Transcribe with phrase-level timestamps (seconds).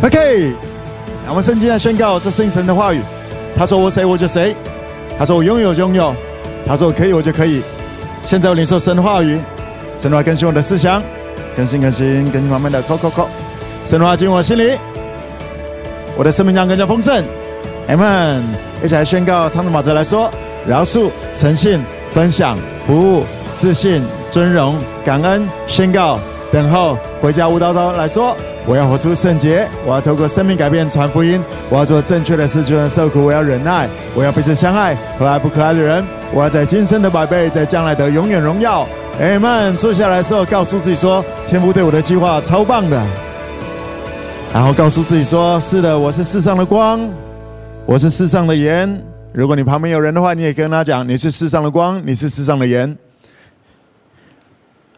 [0.00, 0.52] OK，
[1.24, 3.00] 那我们圣经来宣告这是神的话语。
[3.56, 4.54] 他说我谁我就谁，
[5.18, 6.14] 他说我拥有就拥有，
[6.64, 7.62] 他说我可以我就可以。
[8.22, 9.40] 现在我领受神的话语，
[9.96, 11.02] 神的话更新我的思想，
[11.56, 13.28] 更新更新更新慢慢的扣扣扣，
[13.84, 14.78] 神的话进入我心里，
[16.16, 17.24] 我的生命将更加丰盛。
[17.88, 18.42] Amen。
[18.80, 20.30] 一起来宣告，唱着马哲来说：
[20.64, 21.80] 饶恕、诚信、
[22.12, 22.56] 分享、
[22.86, 23.24] 服务、
[23.58, 26.20] 自信、尊荣、感恩、宣告、
[26.52, 28.36] 等候、回家无叨叨来说。
[28.68, 38.86] 我要活出圣洁，我要透过生命改变传福音，我要做正确的事，就算受苦，我要忍耐，我要彼此相爱，可爱不可爱的人，我要在今生的百倍，在将来的永远荣耀。
[39.18, 43.02] 哎们，坐下来的时候，告诉自己说：天父对我的计划超棒的。
[44.52, 47.00] 然后告诉自己说：是的，我是世上的光，
[47.86, 49.02] 我是世上的盐。
[49.32, 52.94] 如果你旁边有人的话，你也跟他讲：你是世上的光，你是世上的盐。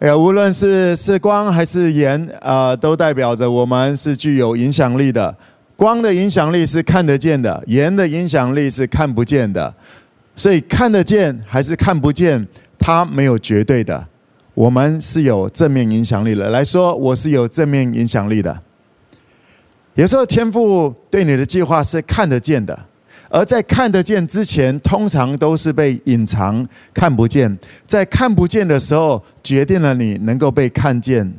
[0.01, 5.37] 哎，无论是是光还是盐，啊、呃，都代表着我们是具有影响力的。
[5.77, 9.73] 光的影响力是看得见的，盐的影响力是看不见的。
[10.35, 14.03] 所以看得见还是看不见，它没有绝对的。
[14.55, 16.49] 我们是有正面影响力的。
[16.49, 18.59] 来说，我是有正面影响力的。
[19.97, 22.79] 有时候天赋对你的计划是看得见的。
[23.31, 27.59] 而在看得见之前，通常都是被隐藏、看不见。
[27.87, 31.33] 在看不见的时候，决定了你能够被看见，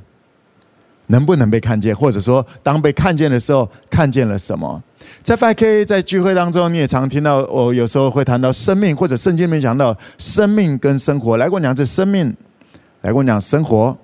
[1.07, 4.81] 能不能被看见，或者说，当被看见的时候，看见了什么？
[5.21, 11.35] 在 5K 在聚会当中，你也常听到我有时候会谈到生命，或者圣经里面讲到生命跟生活。
[11.35, 12.33] 来跟我讲这生命，
[13.01, 13.97] 来跟我讲生活。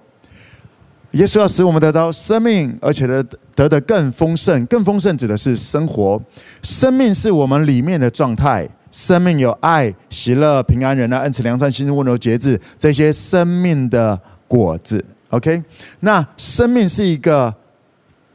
[1.11, 3.23] 耶稣要使我们得着生命，而且得
[3.55, 4.66] 得的更丰盛。
[4.66, 6.22] 更丰盛指的是生活。
[6.61, 8.67] 生命是我们里面的状态。
[8.91, 15.03] 生命有爱、喜乐、平安、人爱、恩慈、良善、信实、温柔、节制这些生命的果子。
[15.30, 15.63] OK，
[16.02, 17.53] 那生命是一个，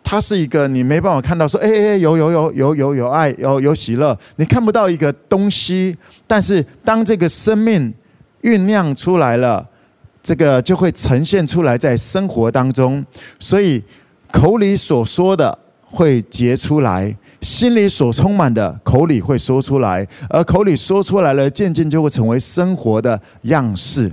[0.03, 5.97] 它是一个你没办法看到说，哎哎，有有有有有有爱，有有喜乐，你看不到一个东西。
[6.27, 7.93] 但是当这个生命
[8.43, 9.69] 酝酿出来了。
[10.23, 13.05] 这个就会呈现出来在生活当中，
[13.41, 13.83] 所以
[14.31, 24.13] 口里所说的会结出来，心里所充满的口里会说出来，而口里说出来了，渐渐就会成为生活的样式。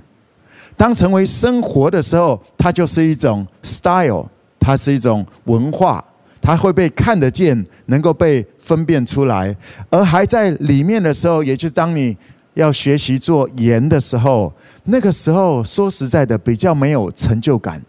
[0.75, 4.26] 当成为生活的时候，它就是一种 style，
[4.59, 6.03] 它是一种文化，
[6.41, 9.56] 它会被看得见，能够被分辨出来。
[9.91, 12.18] 而还在里面的时候，也就是当你。
[12.59, 14.53] 要学习做盐的时候，
[14.84, 17.81] 那个时候说实在的比较没有成就感，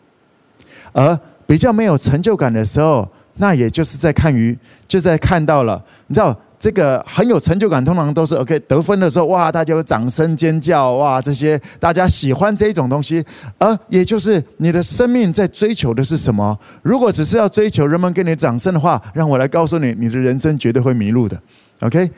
[0.92, 3.06] 而比较没有成就感的时候，
[3.38, 13.24] 那也就是在看鱼，就在看到了，你知道这个很有成就感，通常都是 OK 得分的时候，哇，大家有掌声尖叫，哇，这些大家喜欢这种东西，
[13.58, 16.56] 而也就是你的生命在追求的是什么？
[16.82, 21.40] 如果只是要追求人们给你掌声的话，让我来告诉你，你的人生绝对会迷路的。
[21.80, 22.10] OK，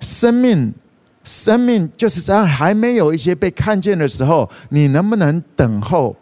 [0.00, 0.74] 生命。
[1.24, 6.14] 生命就是在还没有一些被看见的时候，你能不能等候？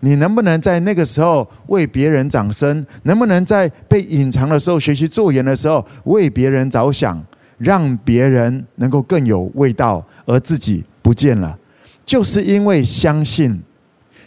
[0.00, 2.84] 你能不能在那个时候为别人掌声？
[3.04, 7.24] 能不能在被隐藏的时候学习做盐的时候为别人着想，
[7.56, 11.56] 让别人能够更有味道，而自己不见了？
[12.04, 13.62] 就是因为相信，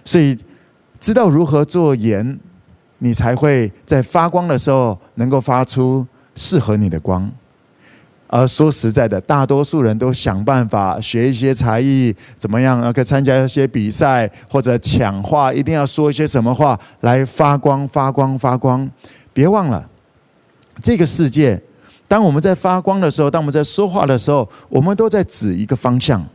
[0.06, 0.38] 所以
[1.00, 2.40] 知道如何做盐，
[3.00, 7.30] 你才会在发光的时候能够发出适合你的光。
[8.28, 12.82] 而说实在的，大多数人都想办法学一些才艺，怎么样？
[12.92, 18.90] 可以参加一些比赛，或者抢话，一定要说一些什么话来发光、发光、发光。
[19.32, 19.88] 别忘了，
[20.82, 21.62] 这个世界，
[22.08, 26.26] 当我们在发光的时候，当我们在说话的时候，我们都在指一个方向。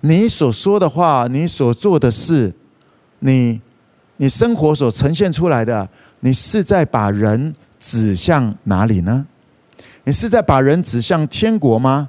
[0.00, 2.52] 你所说的话，你所做的事，
[3.20, 3.60] 你
[4.16, 5.88] 你生活所呈现出来的，
[6.20, 9.26] 你是在把人指向哪里呢？
[10.04, 12.08] 你是在把人指向天国吗？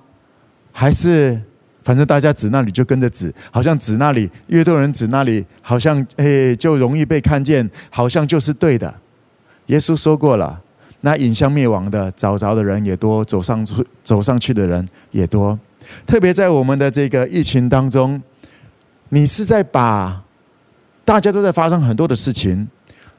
[0.72, 1.40] 还是
[1.84, 8.92] 反正大家指那里就跟着指，好像指那里越多人指那里，好像诶就容易被看见，好像就是对的。
[9.68, 10.60] 耶稣说过了，
[11.02, 15.58] 那引向灭亡的找着的人也多，走上去走上去的人也多。
[16.08, 18.20] 特别在我们的这个疫情当中，
[19.10, 20.24] 你是在把
[21.06, 22.68] 大家都在发生很多的事情，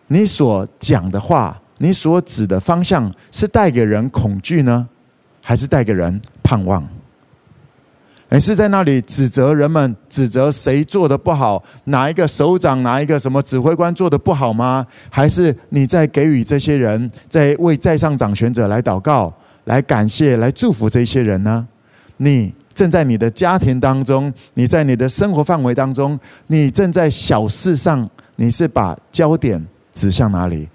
[0.08, 1.60] 你所讲的话。
[1.78, 4.88] 你所指的方向是带给人恐惧呢，
[5.40, 6.86] 还是带给人盼望？
[8.30, 11.62] 你是在那里指责人们，指责谁做的不好？
[11.84, 14.84] 哪一个首长，哪一个什么指挥官做的不好吗？
[15.08, 19.32] 还是你在给予这些人，在为在上掌权者来祷告、
[19.64, 21.68] 来感谢、来祝福这些人呢？
[22.16, 26.18] 你正在你的家庭当中，你在你的生活范围当中，
[26.48, 30.68] 你正在小事上，你是把焦点指向哪里？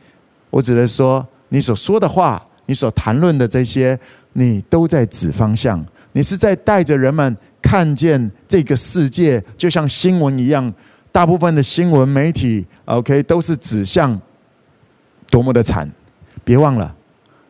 [0.49, 3.99] 我只能说，你所说的话，你所谈论的这些，
[4.33, 5.85] 你都在指方向。
[6.13, 10.73] 你是在带着人们看见这个世界，就像新闻一样，
[11.11, 14.19] 大部分的新闻媒体，OK，都是指向
[15.29, 15.89] 多么的惨。
[16.43, 16.95] 别忘了，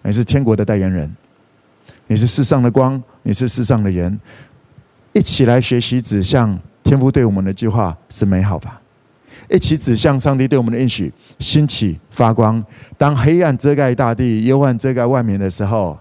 [0.04, 1.16] 你是天国的代言人，
[2.08, 4.20] 你是世上的光，你是世上的盐。
[5.14, 8.82] 一起来学习指向天父对我们的计划是美好吧？
[9.50, 12.64] 一起指向上帝对我们的应许，兴起发光。
[12.98, 15.98] 当黑暗遮盖大地，幽暗遮盖外面的时候，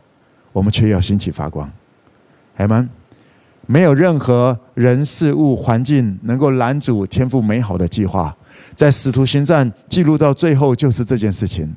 [0.53, 1.71] 我们却要兴起发光。
[2.57, 2.89] 阿们，
[3.67, 8.37] 没有任何人事物环境能够拦阻天赋美好的计划。
[8.75, 11.75] 在使徒行传记录到最后，就是这件事情。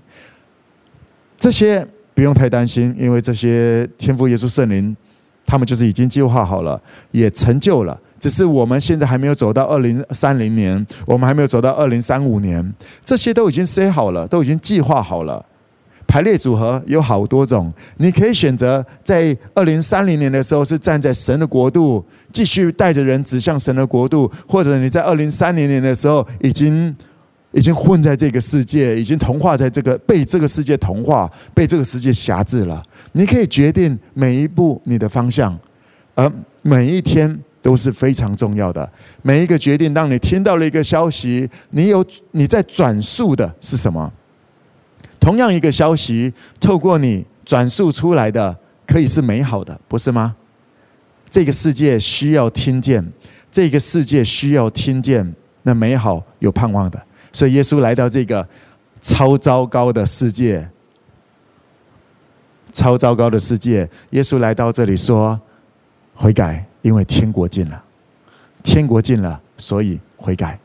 [1.37, 4.95] 这些不用太担心，因为这些天赋耶稣圣灵，
[5.45, 6.81] 他们就是已经计划好了，
[7.11, 7.99] 也成就了。
[8.21, 12.73] 只是我们现在还没有走到二零三零年，我们还没有走到二零三五年，
[13.03, 15.43] 这些都已经塞好了，都已经计划好了。
[16.07, 26.95] 排列组合有好多种，你可以选择在二零三零年的时候是站在神的国度，继续带着人指向神的国度，或者你在二零三零年的时候已经
[27.53, 32.83] 已经混在这个世界，已经同化在这个被这个世界同化，被这个世界辖制了。
[33.13, 35.57] 你可以决定每一步你的方向，
[36.13, 36.31] 而
[36.61, 38.91] 每一天都是非常重要的。
[39.21, 44.11] 每一个决定，当你听到了一个消息，你有你在转述的是什么？
[45.19, 50.35] 同样一个消息，透过你转述出来的，可以是美好的，不是吗？
[51.29, 53.05] 这个世界需要听见，
[53.51, 57.01] 这个世界需要听见那美好有盼望的。
[57.31, 58.45] 所以耶稣来到这个
[58.99, 60.67] 超糟糕的世界，
[62.73, 65.39] 超糟糕的世界，耶稣来到这里说：
[66.15, 67.83] 悔改，因为天国近了，
[68.63, 70.57] 天国近了，所以悔改。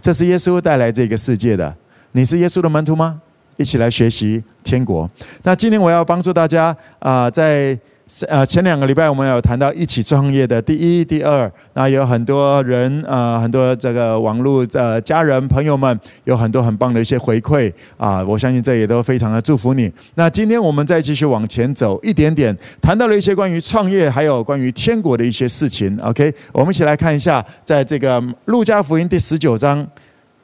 [0.00, 1.74] 这是耶稣带来这个世界的。
[2.12, 3.20] 你是耶稣的门徒吗？
[3.56, 5.08] 一起来学习天国。
[5.42, 7.78] 那今天我要帮助大家啊，在
[8.08, 19.90] 是呃前两个礼拜我们有谈到一起创业的第一、第二，那有很多人啊，很多这个网络的家人朋友们有很多很棒的一些回馈啊，我相信这也都非常的祝福你。
[20.16, 25.98] 那今天我们再继续往前走一点点，谈到了一些关于创业还有关于天国的一些事情。
[26.02, 29.86] OK，我们一起来看一下，在这个路加福音第十九章，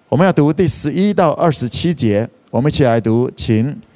[0.08, 2.28] 我们要读第十一到二十七节。
[2.50, 3.87] 我们一起来读，请。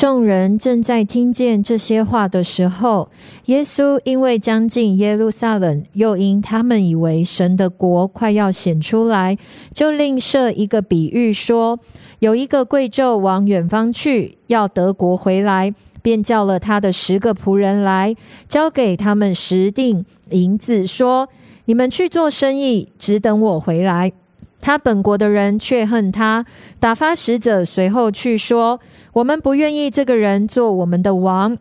[0.00, 3.10] 众人正在听见这些话的时候，
[3.46, 9.36] 耶稣因为将近耶路撒冷，又因他们以为神的国快要显出来，
[9.74, 11.80] 就另设一个比喻说：
[12.20, 18.14] 有一个贵胄往远方去，要得国回来，便叫了他的十个仆人来，
[18.48, 21.28] 交给他们十锭银子，说：
[21.64, 24.12] 你们去做生意，只等我回来。
[24.60, 26.44] 他本国的人却恨他，
[26.80, 28.80] 打发使者随后去说
[29.14, 31.56] ：“我们不愿意这个人做我们的王。”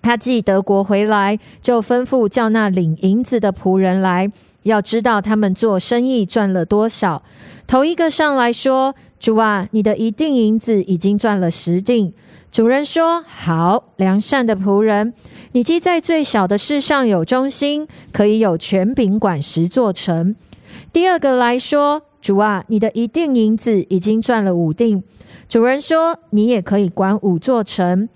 [0.00, 4.30] 他既德国回来，就吩咐叫那领银子的仆人来，
[4.62, 7.24] 要知道他们做生意赚了多少。
[7.66, 12.14] 头一个上来说：“主啊，你的一錠银子已经赚了十锭。”
[12.52, 15.12] 主人说：“好，良善的仆人，
[15.50, 20.36] 你既在最小的事上有忠心，可以有权柄管十座城。”
[20.92, 22.02] 第二个来说。
[22.26, 25.00] 主啊，你的一錠银子已经赚了五锭。
[25.48, 28.08] 主人说：“你也可以管五座城。”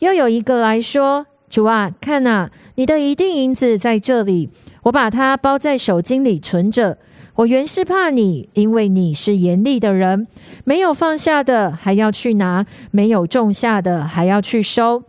[0.00, 4.48] 又有一个来说：“主啊，看呐，你的一錠银子在这里，
[4.84, 6.96] 我把它包在手巾里存着。
[7.34, 10.26] 我原是怕你，因为你是严厉的人，
[10.64, 15.02] 没有放下的还要去拿，没有种下的还要去收。”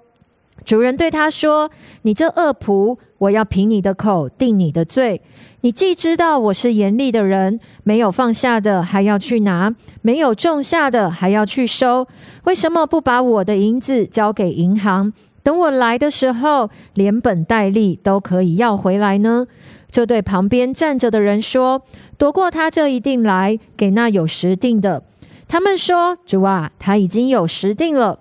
[0.66, 1.70] 主人对他说
[2.04, 5.22] ：“你这恶仆，我要凭你的口定你的罪。
[5.62, 12.08] 你既知道我是严厉的人，没有放下的还要去拿，没有种下的还要去收，
[12.44, 15.12] 为什么不把我的银子交给银行，
[15.44, 19.48] 等我来的时候，连本带利都可以要回来呢？”
[19.92, 21.82] 就对旁边站着的人说
[22.16, 25.04] ：“夺过他这一錠来，给那有十錠的。”
[25.50, 28.20] 他们说：“主啊，他已经有十錠了。”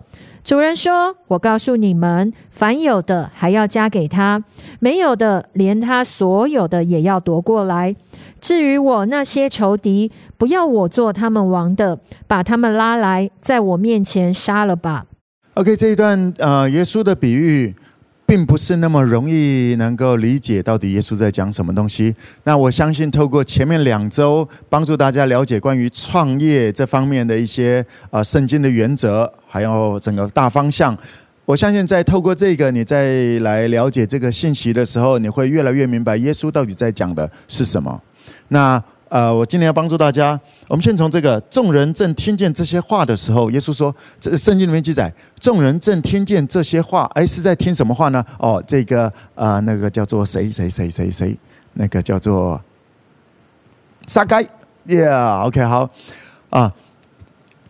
[0.49, 4.43] 主人说：“我告诉你们，凡有的还要加给他，
[4.81, 7.95] 没有的连他所有的也要夺过来。
[8.41, 15.05] 至于我那些仇敌，不要我做他们王的，把他们拉来，在我面前杀了吧。”
[15.53, 17.75] OK，这一段呃，耶稣的比喻。
[18.29, 22.15] 并不是那么容易能够理解到底耶稣在讲什么东西。
[22.45, 30.95] 那我相信透过前面两周帮助大家了解关于创业这方面的一些啊圣经的原则，还有整个大方向。
[31.47, 37.99] 我相信在透过这个你再来了解这个信息的时候，你会越来越明白耶稣到底在讲的是什么。
[38.49, 40.39] 那呃，我今天要帮助大家，
[40.69, 48.25] 我们先从这个众人正听见这些话的时候，耶稣说，这圣经里面记载，众人正听见这些话，哎，是在听什么话呢？
[48.39, 51.39] 哦，这个啊、呃，那个叫做谁谁谁谁谁，
[51.75, 52.61] 那个叫做
[54.07, 54.47] 撒该
[54.87, 55.91] ，Yeah，OK，、好
[56.51, 56.73] 啊。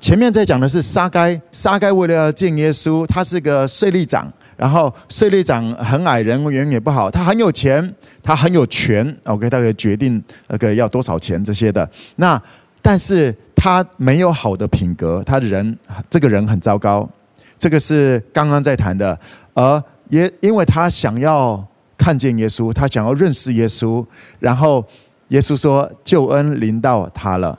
[0.00, 4.32] 前面在讲的是撒该，撒该为了要见耶稣，他是个税吏长。
[4.58, 7.08] 然后税吏长很矮，人缘也不好。
[7.08, 11.88] 他很有钱，他很有权，OK，他可以决定那个要多少钱这些的。
[12.16, 12.42] 那
[12.82, 15.78] 但是他没有好的品格，他的人
[16.10, 17.08] 这个人很糟糕。
[17.56, 19.16] 这个是刚刚在谈的。
[19.54, 21.64] 而也因为他想要
[21.96, 24.04] 看见耶稣，他想要认识耶稣，
[24.40, 24.84] 然后
[25.28, 27.56] 耶稣说救恩临到他了。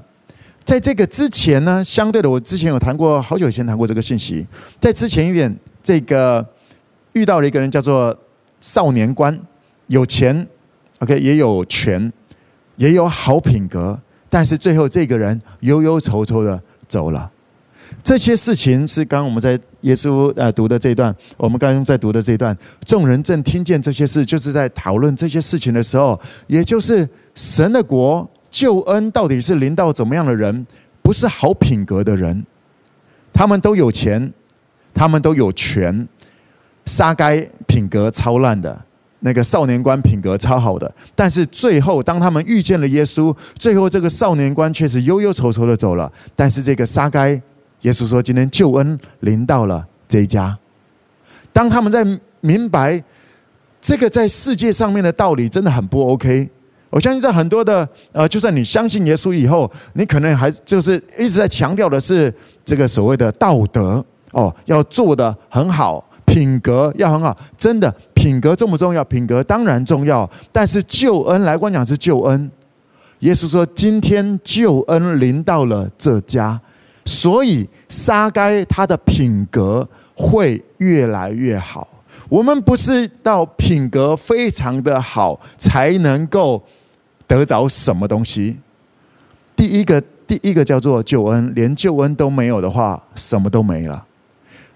[0.66, 4.46] 在这个之前呢，相对的，我之前有谈过，好久以前谈过这个信息。
[4.82, 6.46] 在之前一点，这个。
[7.14, 8.18] 遇到了一个人叫做
[8.62, 9.38] 少年官，
[9.88, 10.48] 有钱
[11.00, 12.12] ，OK，也有权，
[12.76, 14.00] 也有好品格，
[14.30, 17.32] 但是最后这个人忧忧愁愁的走了。
[18.04, 30.68] 这些事情是刚刚我们在耶稣呃读的这一段，我们刚刚在读的这一段，众人正听见这些事，就是在讨论这些事情的时候，也就是神的国救恩到底是临到怎么样的人？
[31.02, 32.46] 不是好品格的人，
[33.34, 34.32] 他们都有钱，
[34.94, 36.08] 他们都有权。
[36.90, 38.76] 沙该品格超烂的，
[39.20, 46.12] 那个少年官品格超好的，但是最后当他们遇见了耶稣，最后这个少年官却是忧忧愁愁的走了。
[46.36, 47.40] 但是这个沙该，
[47.82, 50.58] 耶稣说今天救恩临到了这一家。
[51.54, 52.04] 当他们在
[52.42, 53.04] 明白
[53.80, 56.50] 这个在世界上面的道理，真的很不 OK。
[56.90, 62.34] 我相信在很多的呃，就算你相信耶稣以后，你可能还就是一直在强调的是
[62.66, 66.04] 这个所谓的道德哦，要做得很好。
[66.30, 69.04] 品格要很好，真的品格重不重要？
[69.06, 72.52] 品格当然重要，但是救恩来观讲是救恩。
[73.22, 76.62] 耶稣说：“今天救恩临到了这家，
[77.04, 81.88] 所以沙该他的品格会越来越好。
[82.30, 86.64] 我们不是到品格非常的好才能够
[87.26, 88.56] 得着什么东西。
[89.56, 94.06] 第一个，第一个叫做救恩，连救恩都没有的话，什么都没了。”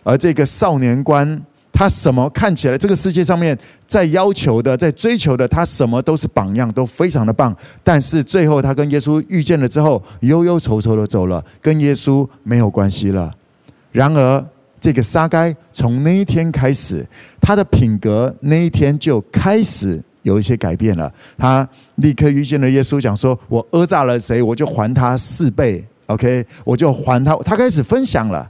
[0.03, 1.41] 而这个少年官，
[1.71, 3.57] 他什么看起来这个世界上面
[3.87, 7.55] 在要求的、在追求的，他什么都是榜样，都非常的棒。
[7.83, 13.33] 但是最后他跟耶稣遇见了之后，忧忧愁愁的走了，跟耶稣没有关系了。
[13.91, 14.45] 然而
[14.79, 17.05] 这个沙该从那一天开始，
[17.39, 21.11] 他的品格那一天就开始有一些改变了。
[21.37, 25.83] 他立刻遇见了耶稣，讲说：“我讹诈了谁，我就还他四倍。
[26.07, 27.35] ”OK，我就还他。
[27.37, 28.49] 他开始分享了。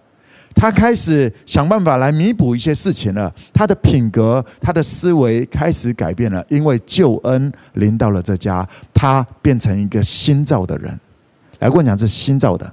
[0.55, 10.97] 他开始想办法来弥补一些事情了，他的品格、他的思维开始改变了，因为救恩临到了这家，他变成一个新造的人。
[11.59, 12.71] 来，跟我讲，这是新造的。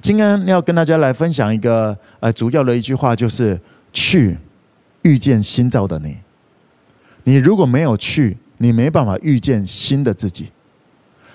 [0.00, 3.58] 今天要跟大家来分享一个呃，主要的一句话，就是
[3.92, 4.36] 去
[5.02, 6.16] 遇见新造的你。
[7.22, 10.50] 你如果没有去，你没办法遇见新的自己。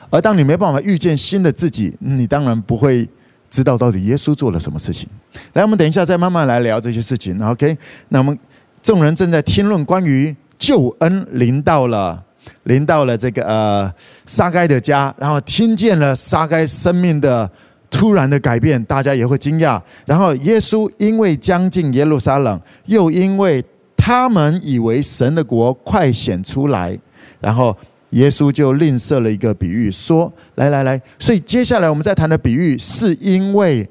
[0.10, 3.08] 而当你没办法遇见新的自己，你当然不会。
[3.50, 5.08] 知道到底耶稣做了什么事情？
[5.54, 7.42] 来，我们等一下再慢慢来聊这些事情。
[7.44, 7.78] OK，
[8.10, 8.38] 那我们
[8.82, 12.24] 众人正在听论关于救恩临到了，
[12.64, 13.94] 临到了这个呃
[14.26, 17.50] 撒该的家，然后听见了撒该生命的
[17.90, 19.82] 突然的改变，大家也会惊讶。
[20.06, 23.64] 然后耶稣因为将近耶路撒冷，又因为
[23.98, 26.98] 他们以为神的国快显出来，
[27.40, 27.76] 然后。
[28.12, 33.88] 耶稣就吝啬了一个比喻，说：“来来来，所以接下来我们在谈的比喻，是因为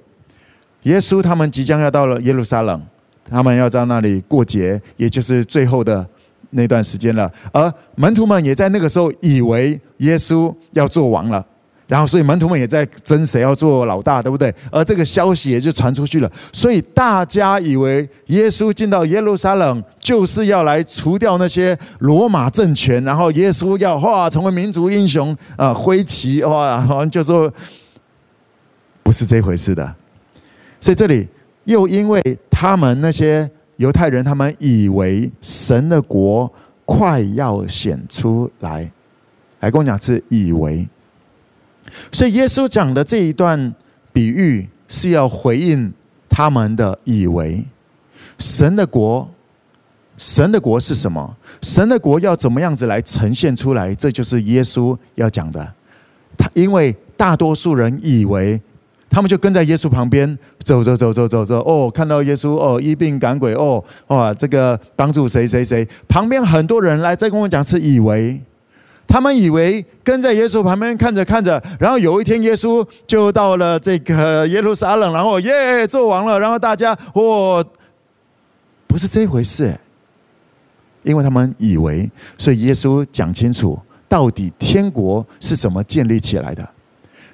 [0.83, 2.83] 耶稣他们即将要到了耶路撒冷，
[3.29, 6.07] 他们要在那里过节，也就是最后的
[6.51, 7.31] 那段时间了。
[7.53, 11.45] 而门徒们也在那个时候以为耶稣要做王了。”
[11.89, 14.55] 然后，所以门徒们也在争谁要做老大，对不对？
[14.71, 16.31] 而这个消息也就传出去了。
[16.53, 27.51] 所以大家以为耶稣进到耶路撒冷，就是要来除掉那些罗马政权，然后耶稣要哇成为民族英雄啊，挥旗哇，好像就说
[29.03, 29.95] 不是这回事的。
[30.79, 31.27] 所以这里
[31.65, 36.53] 又因为他们那些犹太人，他们以为神的国
[36.85, 38.93] 快要显出来，
[39.61, 40.87] 来跟我讲是以为。
[42.13, 43.75] 所以耶稣讲的这一段
[44.13, 45.93] 比喻是要回应
[46.29, 47.65] 他们的以为，
[48.39, 49.29] 神的国，
[50.17, 51.37] 神的国是什么？
[51.63, 53.95] 神的国要怎么样子来呈现出来？
[53.95, 55.75] 这就是耶稣要讲的。
[56.37, 58.61] 他因为大多数人以为，
[59.11, 61.61] 他们就跟在耶稣旁边走走走走走走。
[61.61, 65.87] 哦，看到耶稣哦，医病赶鬼哦，哇，这个帮助谁谁谁。
[66.09, 68.41] 旁边很多人来再跟我讲是以为。
[69.09, 77.65] 他们以为跟在耶稣旁边看着看着，然后有一天耶稣就到了这个耶路撒冷，然后耶做王了，然后大家哦，
[78.87, 79.75] 不是这回事，
[81.03, 86.69] 因为他们以为，所以耶稣讲清楚，到底天国是怎么建立起来的。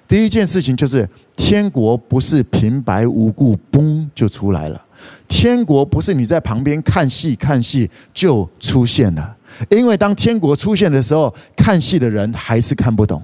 [0.06, 4.80] 第一件事情就是，天国不是平白无故嘣就出来了。
[5.26, 9.36] 天国不是你在旁边看戏看戏就出现了，
[9.68, 13.22] 因为当天国出现的时候，看戏的人还是看不懂，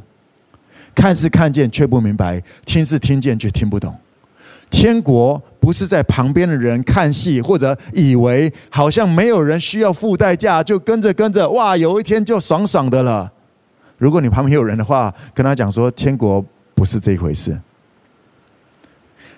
[0.95, 3.97] 看是看见却不明白，听是听见却听不懂。
[4.71, 13.33] 天国不是在旁边的人看戏，或者以为好像没有人需要付代价，就跟着跟着，哇，有一天就爽爽的了。
[13.99, 16.45] 如果你旁边有人的话，跟他讲说，天国
[16.75, 17.59] 不是这一回事。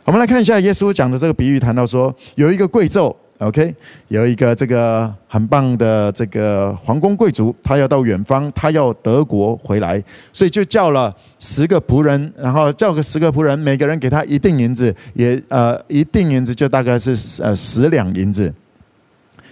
[0.04, 3.74] 我们来看一下耶稣讲的这个比喻，谈到说有一个贵胄，OK，
[4.08, 18.52] 有一个这个很棒的这个皇宫贵族，他要到远方，他要德国回来，所以就叫了十个仆人，然后叫个十个仆人，每个人给他一锭银子，也呃一锭银子就大概是呃十两银子。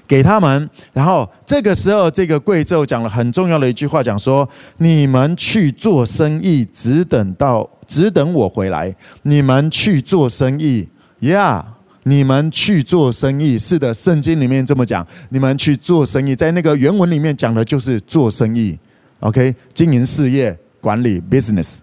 [0.08, 8.92] 给他们，然后这个时候，这个贵胄讲了很重要的一句话，讲说：“你们去做生意，只等到只等我回来。
[9.22, 10.88] 你们去做生意，
[11.20, 11.64] 呀，
[12.04, 13.58] 你们去做生意。
[13.58, 18.78] 是的，圣经里面这么讲，你们去做生意，在那个原文里面讲的就是做生意。
[19.20, 21.78] OK，经营事业、管理 business。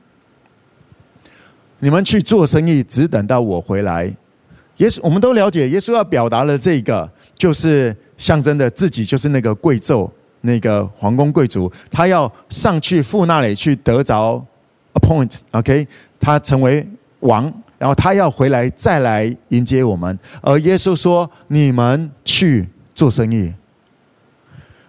[1.80, 4.12] 你们去做生意，只等到我回来。
[4.78, 10.10] 耶稣，我们都了解，耶稣要表达的这个就是。”象征的自己就是那个贵胄，
[10.42, 14.44] 那个皇宫贵族，他要上去父那里去得着
[14.96, 15.88] appoint，OK，
[16.20, 16.84] 他成为
[17.20, 20.18] 王，然后他要回来再来迎接我们。
[20.42, 23.54] 而耶稣说：“你们去做生意。”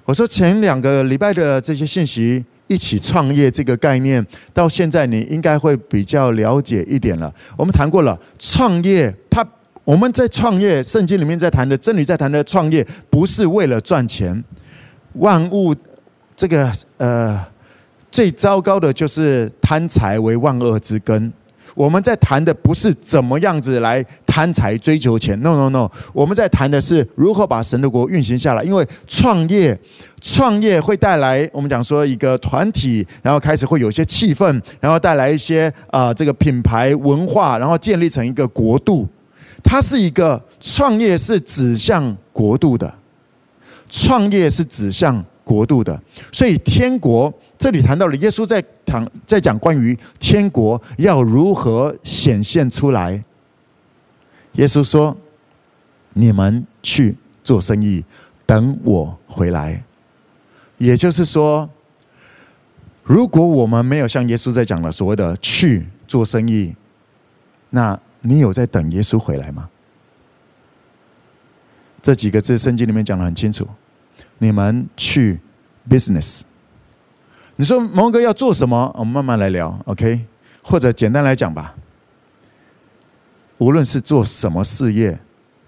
[0.04, 7.35] 我说前两个礼拜的这些信息，一起创业这个概念，到现在你应该会比较了解一点了。
[7.57, 9.47] 我们谈过了创业，他。
[9.85, 14.45] 我们在创业，圣经里面在谈的真理，在谈的创业，不是为了赚钱。
[15.14, 15.74] 万物
[16.37, 17.42] 这个呃，
[18.11, 21.33] 最糟糕的就是贪财为万恶之根。
[21.78, 28.64] 我们在谈的不是怎么样子来贪财追求钱，no no no，我们在谈的是如何把神的国运行下来。
[28.64, 29.78] 因为创业，
[30.20, 39.06] 创业会带来我们讲说一个团体，然后开始会有一些气氛，然后带来一些啊、呃、这个品牌文化，然后建立成一个国度。
[39.62, 42.92] 它是一个创业，是指向国度的，
[43.88, 45.98] 创业是指向国度的，
[46.30, 53.24] 所以天国这里谈到了耶稣在讲，在讲关于天国要如何显现出来。
[54.52, 55.16] 耶稣说
[56.12, 58.04] ：“你们去做生意，
[58.44, 59.82] 等我回来。”
[60.76, 61.70] 也就是说，
[63.02, 66.76] 如果我们没有像耶稣在讲的所谓的去做生意，
[67.70, 67.98] 那。
[68.20, 69.70] 你有在等耶稣回来吗？
[72.02, 73.64] 这几个字圣经里面讲的很清楚。
[74.38, 75.40] 你们去
[75.88, 76.42] business。
[77.57, 78.94] 你说蒙哥要做什么？
[78.96, 80.24] 我们慢慢来聊，OK？
[80.62, 81.74] 或者简单来讲吧，
[83.59, 85.18] 无论是做什么事业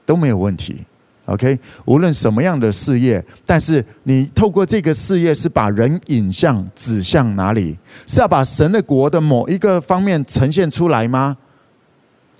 [0.06, 0.84] 都没有问题
[1.24, 1.58] ，OK？
[1.86, 7.76] 无论什么样的事业，但是你透过这个事业是把人引向指向哪里？
[8.06, 11.36] 是要把神的国的某一个方面呈现出来吗？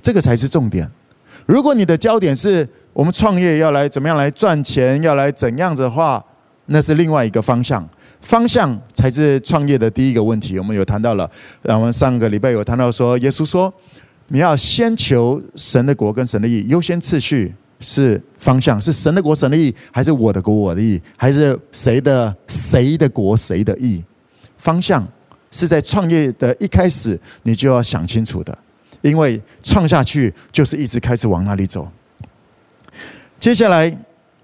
[0.01, 0.89] 这个才是重点。
[1.47, 6.25] 如果你的焦点是我们创业要来怎么样来赚钱，要来怎样的话，
[6.67, 7.89] 那是另外一个方向。
[8.21, 10.59] 方向才是创业的第一个问题。
[10.59, 11.31] 我们有谈到了，
[11.63, 13.73] 然后我们上个礼拜有谈到说，耶稣说
[14.29, 24.05] 你要先求神的国跟神的义，优先次序是方向，是神的国神的义，还是我的国我的义，还是谁的谁的国谁的义？
[24.59, 25.07] 方向
[25.51, 28.57] 是在创业的一开始你就要想清楚的。
[29.01, 31.91] 因为创下去就是一直开始往那里走。
[33.41, 33.87] 接下来，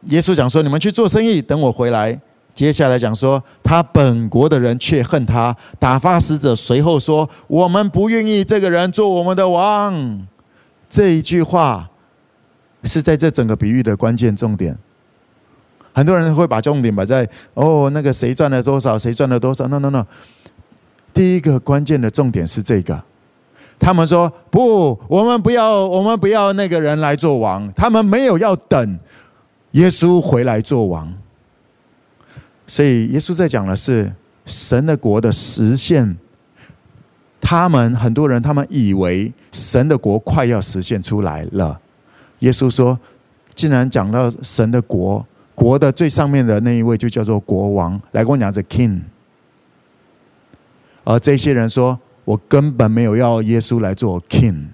[0.05, 2.19] 耶稣讲说：“你们去做生意，等我回来。”
[2.55, 10.27] 接下来讲说：“他本国的人却恨他，打发使者随后说：‘我们不愿意这个人做我们的王。’”
[10.89, 11.91] 这一句话
[12.85, 14.79] 是在这整个比喻的关键重点。
[15.93, 19.69] 很多人会把重点摆在“哦，那个谁赚了多少，谁赚了多少。
[19.69, 20.07] ”No No No，
[21.13, 23.03] 第一个关键的重点是这个。
[23.79, 27.71] 他们说：“不，我们不要，我们不要那个人来做王。
[27.75, 28.99] 他们没有要等
[29.73, 31.13] 耶稣回来做王。
[32.67, 34.13] 所以耶稣在讲的是
[34.45, 36.17] 神的国的实现。
[37.41, 41.79] 他们很多人，他们以为神的国快要实现出来了。
[42.41, 42.99] 耶稣说：
[43.55, 48.01] 既然讲到神的国，国的最上面的那一位就叫做国王。
[48.13, 49.01] 来跟我讲，这 king。
[51.05, 54.67] 而这些人说：“我根本没有要耶稣来做 king。”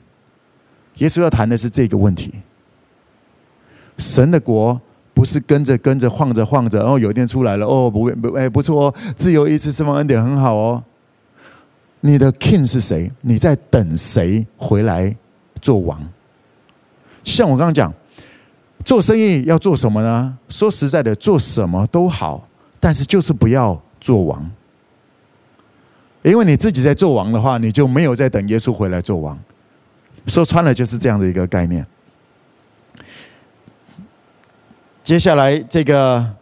[0.98, 2.34] 耶稣要谈的是这个问题。
[3.98, 4.80] 神的国
[5.14, 7.66] 不是跟着跟着晃着晃着，然后有一天出来了。
[7.66, 10.82] 哦，不会不，哎，不错哦，自由意志释放恩典很好哦。
[12.00, 13.12] 你的 king 是谁？
[13.20, 15.16] 你在等谁回来
[15.60, 16.00] 做王？
[17.22, 17.92] 像我刚刚讲，
[18.84, 20.36] 做生意要做什么呢？
[20.48, 22.48] 说实在的，做什么都好，
[22.80, 24.50] 但是就是不要做王。
[26.22, 29.38] 因为你自己在做王的话，你就没有在等耶稣回来做王。
[30.26, 31.86] 说穿了就是这样的一个概念。
[35.02, 36.34] 接下来这个。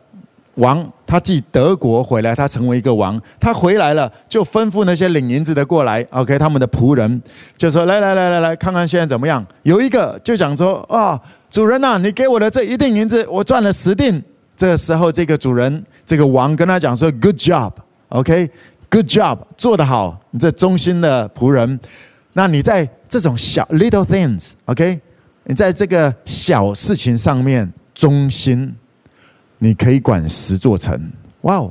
[0.56, 3.18] 王他继德国回来，他成为一个王。
[3.38, 6.04] 他回来了，就吩咐那些领银子的过来。
[6.10, 7.22] OK，他们的仆人
[7.56, 14.22] 就说：“来来来来来，看看现在怎么样？”有一个就讲说：“啊、主人呐、啊，你给我的这一锭银子，我赚了十锭。”
[14.54, 18.50] 这时候，这个主人这个王跟他讲说：“Good job，OK
[18.90, 21.78] Good job，做得好，你这忠心的仆人。
[22.32, 25.00] 那你在这种小 little things，OK，
[25.44, 28.74] 你在这个小事情上面忠心。”
[29.62, 30.98] 你可以管十座城，
[31.42, 31.70] 哇哦！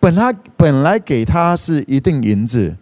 [0.00, 2.74] 本来本来给他是一錠银子，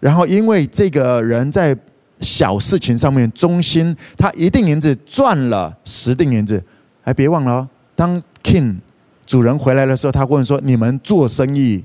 [0.00, 1.78] 然后因为这个人在
[2.18, 6.60] 小事情上面忠心，他一錠银子赚了十锭银子。
[7.04, 8.78] 哎，别忘了哦，当 king
[9.24, 11.84] 主人回来的时候，他问说：“你们做生意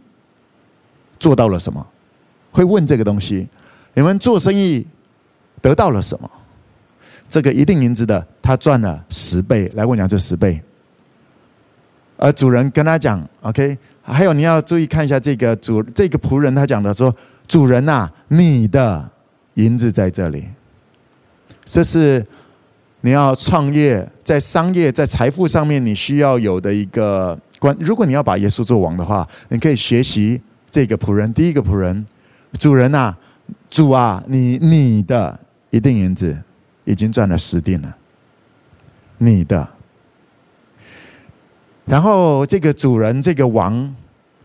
[1.20, 1.86] 做到了什么？”
[2.52, 3.48] 会问这个东西
[3.94, 4.86] ：“你们做生意
[5.62, 6.30] 得到了什么？”
[7.30, 9.72] 这个一定银子的，他赚了十倍。
[9.76, 10.60] 来，我讲这十倍。
[12.18, 17.16] 而主人跟他讲，OK，还有你要注意看一下这个主这个仆人，他讲的说
[17.48, 19.08] ：“主人呐、你的
[19.54, 20.44] 银子在这里。”
[21.64, 22.26] 这是
[23.02, 27.78] 你要创业，在商业、在财富上面你需要有的一个关。
[27.80, 31.34] 如果你要把耶稣做王的话，你可以学习这个仆人。
[31.34, 32.06] 第一个仆人，
[32.60, 33.18] 主人呐、啊，
[33.70, 36.38] 主啊，你你的一锭银子
[36.86, 37.96] 已经赚了十锭了，
[39.18, 39.68] 你的。
[41.86, 43.96] 然后这个主人，这个王，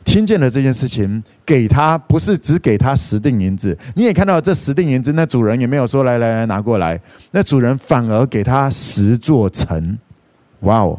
[0.03, 6.99] 听见了这件事情，给他不是只给他十锭银子，你也看到这十锭银子，那主人也没有说来来来拿过来，
[7.33, 9.99] 那主人反而给他十座城，
[10.61, 10.99] 哇哦，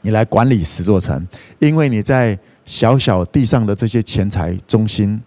[0.00, 1.24] 你来管理十座城，
[1.60, 5.18] 因为你在小小地上的这些钱财中心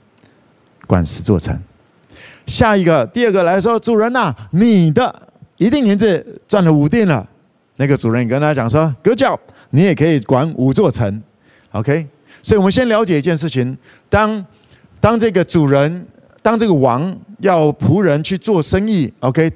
[0.86, 1.60] 管十座城。
[2.46, 7.28] 下一个第二个来说，主人呐、你的一錠银子赚了五锭了。
[7.78, 11.24] 那个主人跟他讲说：“Good job，你也可以管五座城
[11.72, 12.06] ，OK。”
[12.44, 13.78] 所以，我们先了解一件事情：
[14.10, 14.46] 当
[15.00, 16.06] 当这个主人，
[16.42, 19.50] 当这个王要仆人去做生意，OK，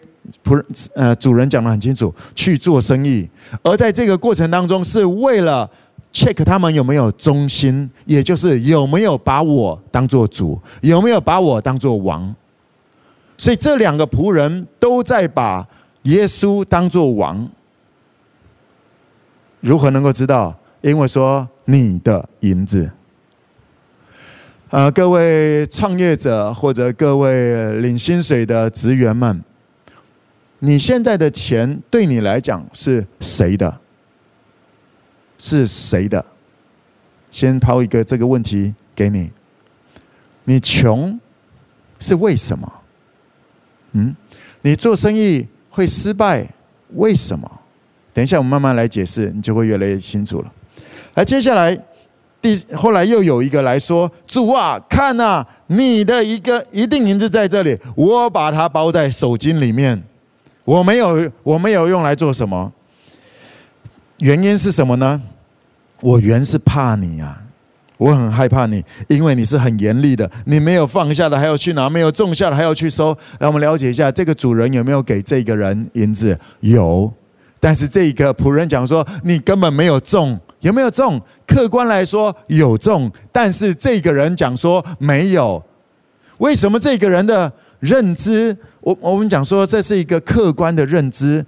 [0.43, 0.65] 仆人
[0.95, 3.27] 呃，主人讲得很清楚，去做生意。
[3.61, 5.69] 而在这个过程当中，是为了
[6.13, 12.34] check 他们有没有忠心，也就是有没有把我当做主，有没有把我当做王。
[13.38, 15.67] 所以，这两个仆人都在把
[16.04, 17.49] 耶稣当做王。
[19.60, 20.56] 如何能够知道？
[20.82, 22.91] 因为说你的银子，
[24.69, 29.41] 呃，各位创业者或者各位领薪水的职员们，
[30.60, 33.80] 你现在的钱对你来讲是谁的？
[35.45, 36.23] 是谁的？
[37.29, 39.29] 先抛一个这个问题给你：
[40.45, 41.19] 你穷
[41.99, 42.73] 是为什么？
[43.91, 44.15] 嗯，
[44.62, 46.47] 你做生意会失败，
[46.93, 47.60] 为什么？
[48.13, 50.53] 等一下，我们慢慢来解释，你就会越来越清楚了。
[51.13, 51.77] 而，接下来
[52.41, 60.01] 第后来又有一个来说：“主啊，看呐，你的一个一錠银子在这里，我把它包在手巾里面，
[60.63, 62.71] 我没有我没有用来做什么。
[64.19, 65.21] 原因是什么呢？
[66.03, 67.41] 我原是怕你啊，
[67.97, 73.17] 我很害怕你，因为你是很严厉的，你没有放下的还要去拿，没有种下的还要去收。
[73.39, 76.37] 让我们了解一下，这个主人有没有给这个人银子？
[76.59, 77.11] 有。”
[77.61, 81.21] 但是这个仆人讲说，你根本没有种，有没有种？
[81.47, 85.63] 客观来说有种，但是这个人讲说没有。
[86.39, 88.57] 为什么这个人的认知？
[88.81, 91.45] 我我们讲说这是一个客观的认知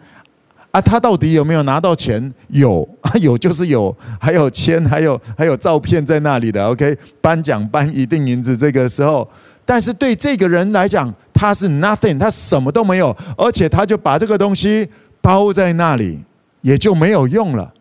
[0.76, 2.34] 啊，他到底有没有拿到钱？
[2.50, 6.62] 有 啊，有就是有，还有签，还有还有照片在那里的。
[6.66, 9.26] OK，颁奖颁一定银子这个时候，
[9.64, 14.90] 但是对这个人来讲，他是 nothing，他什么都没有，而且他就把这个东西。
[15.22, 16.24] 包在那里
[16.62, 17.74] 也就没有用了。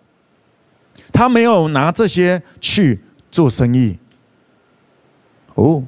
[1.12, 2.98] 他没有拿这些去
[3.30, 3.98] 做生意。
[5.54, 5.85] 哦，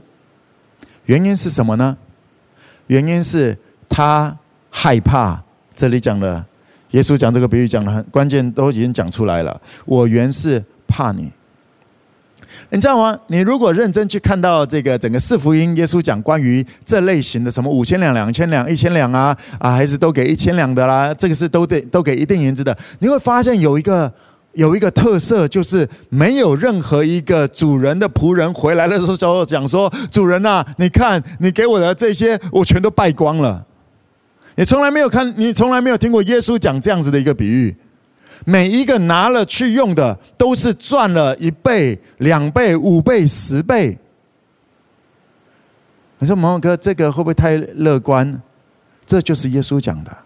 [1.06, 1.96] 原因是什么呢？
[2.88, 3.56] 原因是
[3.88, 4.36] 他
[4.68, 5.42] 害怕。
[5.74, 6.46] 这里讲了，
[6.92, 9.60] 耶稣讲这个比喻讲的很关键，都已经讲出来了。
[9.84, 11.30] 我原是怕你。
[12.70, 13.16] 你知道吗？
[13.26, 24.12] 你如果认真去看到这个整个四福音，耶稣讲关于这类型的什么五千两、两千两、一千两啊啊，还是都给一千两的啦，这个是都得都给一定银子的，你会发现有一个
[24.54, 33.64] 有一个特色，就是没有任何一个主人的仆人回来的时候讲说：“主人呐，你看你给我的这些，我全都败光了。”
[34.56, 37.74] 你从来没有看，你从来没有听过耶稣讲这样子的一个比喻。
[38.44, 43.98] 每一个拿了去用的，都是赚了一倍、两倍、五倍、十倍。
[46.18, 48.42] 你说毛毛哥，这个会不会太乐观？
[49.06, 50.16] 这就是耶稣讲的：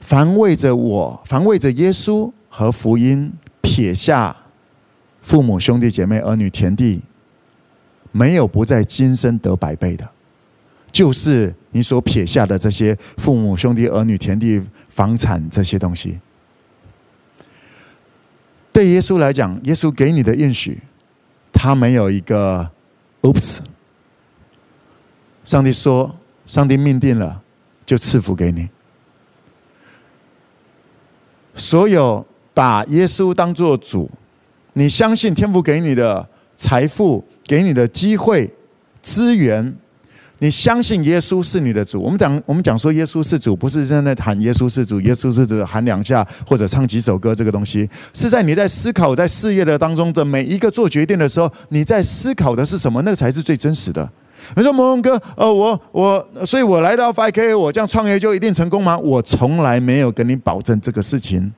[0.00, 4.36] 防卫着我，防卫着耶稣和福音，撇下
[5.20, 7.00] 父母、兄弟姐妹、儿女、田地，
[8.12, 10.08] 没有不在今生得百倍的，
[10.94, 16.20] 就是你所撇下的这些父母、兄弟、儿女、田地、房产这些东西。
[18.72, 20.80] 对耶稣来讲，耶稣给你的应许，
[21.52, 22.70] 他没有一个
[23.22, 23.58] “oops”。
[25.42, 26.14] 上帝说，
[26.46, 27.42] 上帝命定了，
[27.84, 28.68] 就赐福给你。
[31.56, 34.08] 所有把耶稣当做主，
[34.74, 38.54] 你相信天父给你的财富、给你的机会、
[39.02, 39.76] 资源。
[40.40, 42.02] 你相信耶稣是你的主？
[42.02, 53.00] 我们讲，我们讲说耶稣是主，不是在那喊耶稣是主，耶稣是主喊两下或者唱几首歌，这个东西是在你在思考在事业的当中的每一个做决定的时候，你在思考的是什么？
[53.02, 54.10] 那个才是最真实的。
[54.56, 58.98] 你说蒙蒙哥，呃，我我，所以我来到 FK，我这样创业就一定成功吗？
[58.98, 61.52] 我从来没有跟你保证这个事情，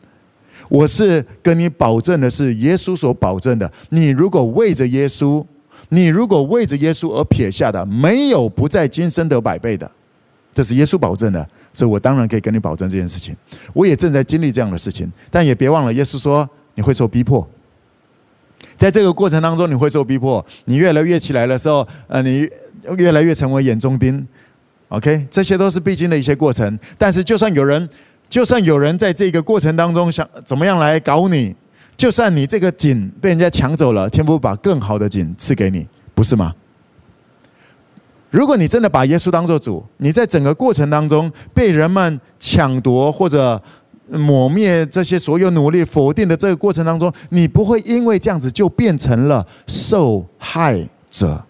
[0.68, 3.72] 我是跟你保证的是耶稣所保证的。
[3.88, 5.42] 你如果为着耶稣。
[5.88, 9.90] 你如果为着耶稣而撇下的，没有不在今生得百倍的，
[10.52, 13.36] 这是耶稣保证的，所以我当然可以跟你保证这件事情。
[13.72, 17.46] 我也正在经历这样的事情，但也别忘了，耶稣说你会受逼迫，
[18.76, 22.48] 在这个过程当中你会受逼迫，你越来越起来的时候，呃，你
[22.98, 24.26] 越来越成为眼中钉。
[24.88, 26.78] OK，这些都是必经的一些过程。
[26.96, 27.88] 但是就算有人，
[28.28, 31.54] 就算有人在这个过程当中想怎么样来搞你。
[31.96, 36.54] 就算你这个井被人家抢走了，天父把更好的井赐给你，不是吗？
[38.30, 43.62] 如果你真的把耶稣当做主，你在整个过程当中被人们抢夺或者
[44.08, 51.42] 抹灭这些所有努力否定的这个过程当中，你不会因为这样子就变成了受害者，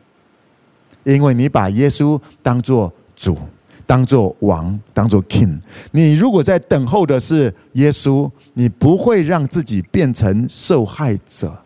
[1.02, 3.36] 因为你把耶稣当做主。
[3.86, 5.58] 当做王，当做 king。
[5.92, 11.56] 你如果在等候的是耶稣，你不会让自己变成受害者。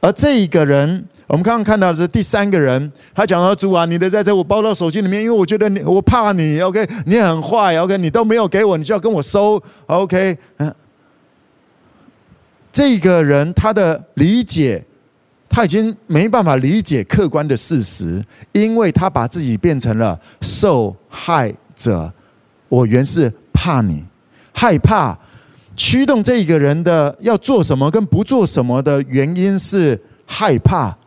[0.00, 10.74] 而这一个人，我们刚刚看到的是第三个人，他讲到主啊，你的在这我包到手机里面，因为我觉得你，我怕你，OK，你很坏，OK，你都没有给我，你就要跟我收，OK，嗯，
[12.72, 14.84] 这个人他的理解。
[15.54, 22.12] 他已经没办法理解客观的事实，因为他把自己变成了受害者。
[22.68, 24.04] 我原是怕你，
[24.52, 25.16] 害怕，
[25.76, 30.98] 驱动这一个人的要做什么跟不做什么的原因是害怕。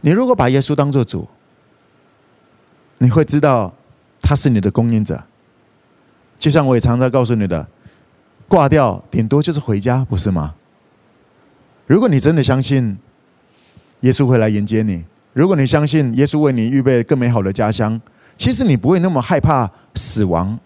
[0.00, 1.28] 你如果把耶稣当做主，
[2.96, 3.70] 你会知道
[4.22, 5.22] 他是你的供应者。
[6.38, 7.68] 就像我也常常告诉你的，
[8.48, 10.54] 挂掉顶多就是回家，不是吗？
[11.86, 12.96] 如果你真的相信
[14.00, 18.00] 耶稣会来迎接你，如果你相信耶稣为你预备更美好的家乡，
[18.36, 20.58] 其实你不会那么害怕死亡，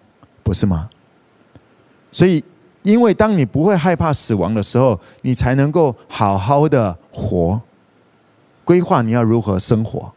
[0.45, 0.89] 不是吗？
[2.13, 2.43] 所以，
[2.83, 7.61] 因为当你不会害怕死亡的时候，你才能够好好的活，
[8.65, 10.13] 规划你要如何生活。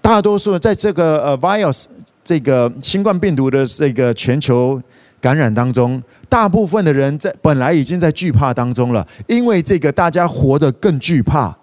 [0.00, 1.86] 大多数在这个呃 virus
[2.22, 4.80] 这个新冠病毒的这个全球。
[5.22, 11.56] 感染当中，大部分的人在本来已经在惧怕当中了，因为这个大家活得更惧怕，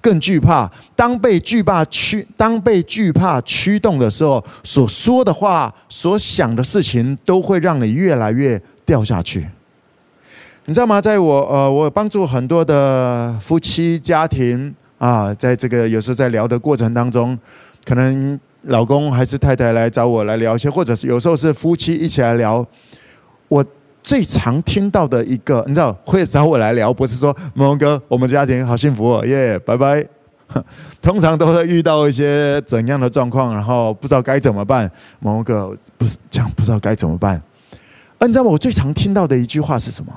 [0.00, 0.70] 更惧怕。
[0.94, 9.44] 当被惧怕驱，当被惧怕驱动的时候，所说的话、所想的事情，都会让你越来越掉下去。
[10.66, 11.00] 你知道吗？
[11.00, 17.36] 在我呃，我帮助很多的夫妻家庭啊，在这个有时候在聊的过程当中，
[17.84, 18.38] 可能。
[18.66, 22.64] 老公还是太太来找我来聊一些，或者是有时候是夫妻一起来聊。
[23.48, 23.64] 我
[24.02, 30.06] 最常听到的一个，你知道，会找我来聊，不是说蒙蒙哥，我们家庭好幸福哦，耶，拜拜。
[31.02, 34.90] 通常都会遇到一些怎样的状况，然后不知道该怎么办。
[35.18, 37.42] 蒙蒙哥不是这样，不知道该怎么办。
[38.20, 38.50] 你知道吗？
[38.50, 40.12] 我最常听到的一句话是什么？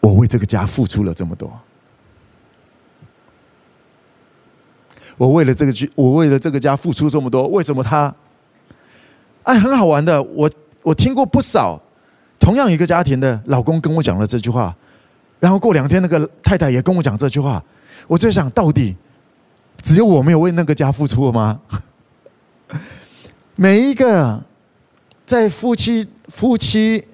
[0.00, 1.50] 我为这个家付出了这么多。
[5.22, 8.12] 我为了这个家，我为了这个家付出这么多，为什么他？
[9.44, 10.50] 哎，很好玩的，我
[10.82, 11.80] 我听过不少，
[12.40, 14.74] 同样一个家庭的老公跟我讲了这句话，
[15.38, 17.62] 然后过两天那个太太也跟我讲这句话，
[18.08, 18.96] 我就想到底
[19.80, 21.60] 只有我没有为那个家付出了吗？
[23.54, 24.42] 每一个
[25.24, 27.04] 在夫妻夫妻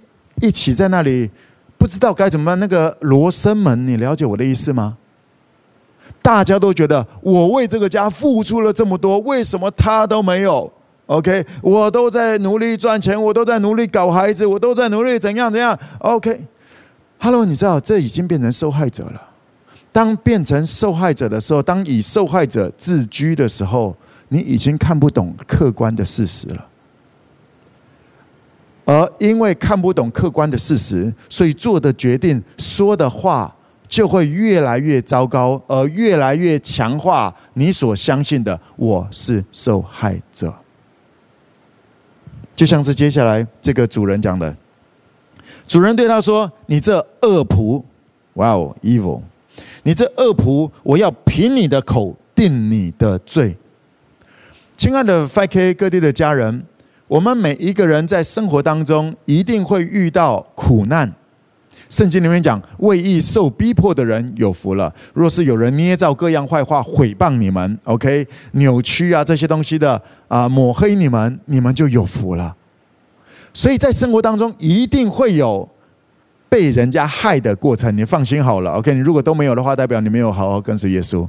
[0.40, 1.30] 一起在那里
[1.76, 4.96] 不知道该怎么办，那个罗生门，你了解我的意思吗？
[6.28, 10.70] 大家都觉得我为这个家付出了这么多，为什么他都没有
[11.06, 15.74] ？OK，我都在努力赚钱，我都在努力搞孩子，我都在努力怎样怎样。
[16.00, 19.30] OK，Hello，你知道这已经变成受害者了。
[19.90, 23.96] 当变成受害者的时候，当以受害者自居的时候，
[24.28, 26.66] 你已经看不懂客观的事实了。
[28.84, 33.54] 而因为看不懂客观的事实，所以做的决定、说的话。
[33.88, 40.54] 就会越来越糟糕，而越来越强化你所相信的我是受害者。
[42.54, 44.54] 就像是接下来这个主人讲的，
[45.66, 47.82] 主人对他说：“你这恶仆，
[48.34, 49.20] 哇哦，evil！
[49.84, 53.56] 你这恶仆，我要凭你的口定你的罪。”
[54.76, 56.64] 亲爱的 FK 各地的家人，
[57.06, 61.12] 我们每一个人在生活当中一定会遇到苦难。
[61.88, 64.92] 圣经里面讲，为义受逼迫的人有福了。
[65.14, 72.54] 若是有人捏造各样坏话毁谤你们，OK，扭曲啊这些东西的啊、抹黑你们，你们就有福了。
[73.54, 75.66] 所以在生活当中一定会有
[76.48, 78.92] 被人家害的过程，你放心好了，OK。
[78.92, 81.26] 你如果都没有的话，代表你没有好好跟随耶稣。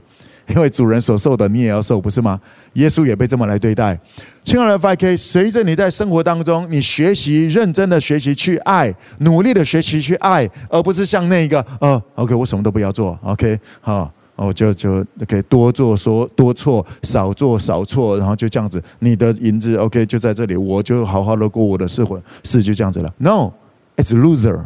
[0.55, 2.39] 因为主人所受的，你也要受，不是吗？
[2.73, 3.99] 耶稣也被这么来对待。
[4.43, 23.13] 亲爱的 5K，随着你在生活当中，你学习认真的学习去爱，努力的学习去爱，而不是像那个，呃，OK，我什么都不要做，OK，好，我就就 OK，多做说多错，少做少错，然后就这样子，你的银子 OK 就在这里，我就好好的过我的生活，是就这样子了。
[23.17, 24.61] No，it's loser。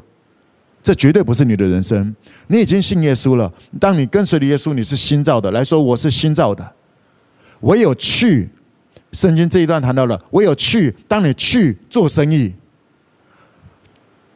[0.84, 2.13] 这绝对不是你的人生。
[2.48, 3.52] 你已经信耶稣了。
[3.80, 5.50] 当你跟随了耶稣，你是新造的。
[5.52, 6.74] 来说，我是新造的。
[7.62, 8.50] 唯有去，
[9.13, 10.93] 圣经这一段谈到了，唯有去。
[11.08, 12.54] 当你去做生意，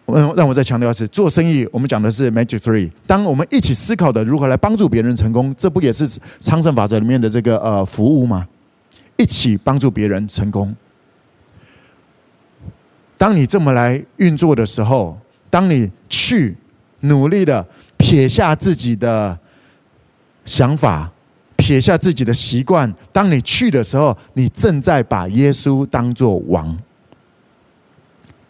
[0.06, 2.90] 嗯让我再强调一次，做生意，我们讲的是 Magic Three。
[3.06, 6.08] 当我们一起思考的如何来帮助别人成功，这不也是
[6.40, 8.48] 昌盛法则里面的这个呃服务吗？
[9.18, 10.74] 一起帮助别人成功。
[13.18, 15.20] 当你这么来运作的时候。
[15.58, 16.56] 当你去
[17.00, 17.68] 努力的
[17.98, 19.36] 撇下自己的
[20.46, 21.12] 想法，
[21.56, 26.78] 撇下自己的习惯，当你去的时候，你正在把耶稣当做王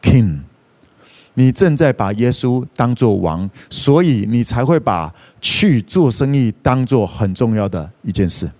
[0.01, 0.39] ，King，
[1.35, 8.51] 你正在把耶稣当做王，所以你才会把去做生意当做很重要的一件事。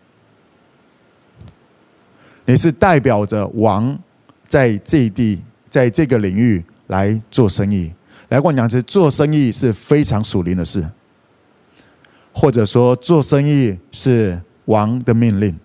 [2.46, 4.00] 你是代表着王
[4.48, 7.92] 在这一地，在这个领域来做生意。
[8.30, 10.86] 来过两次，做生意是非常属灵的事，
[12.34, 15.58] 或者说做生意是王的命令。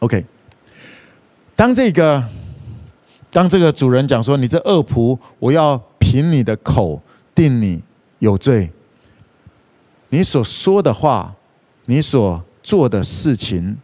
[0.00, 0.24] OK，
[1.54, 2.24] 当这个
[3.30, 7.02] 当这个主人讲说：“你这恶仆，我要凭你的口
[7.34, 7.82] 定你
[8.18, 8.70] 有罪。”
[10.10, 11.34] 你所说的话，
[11.84, 13.76] 你所做的事情，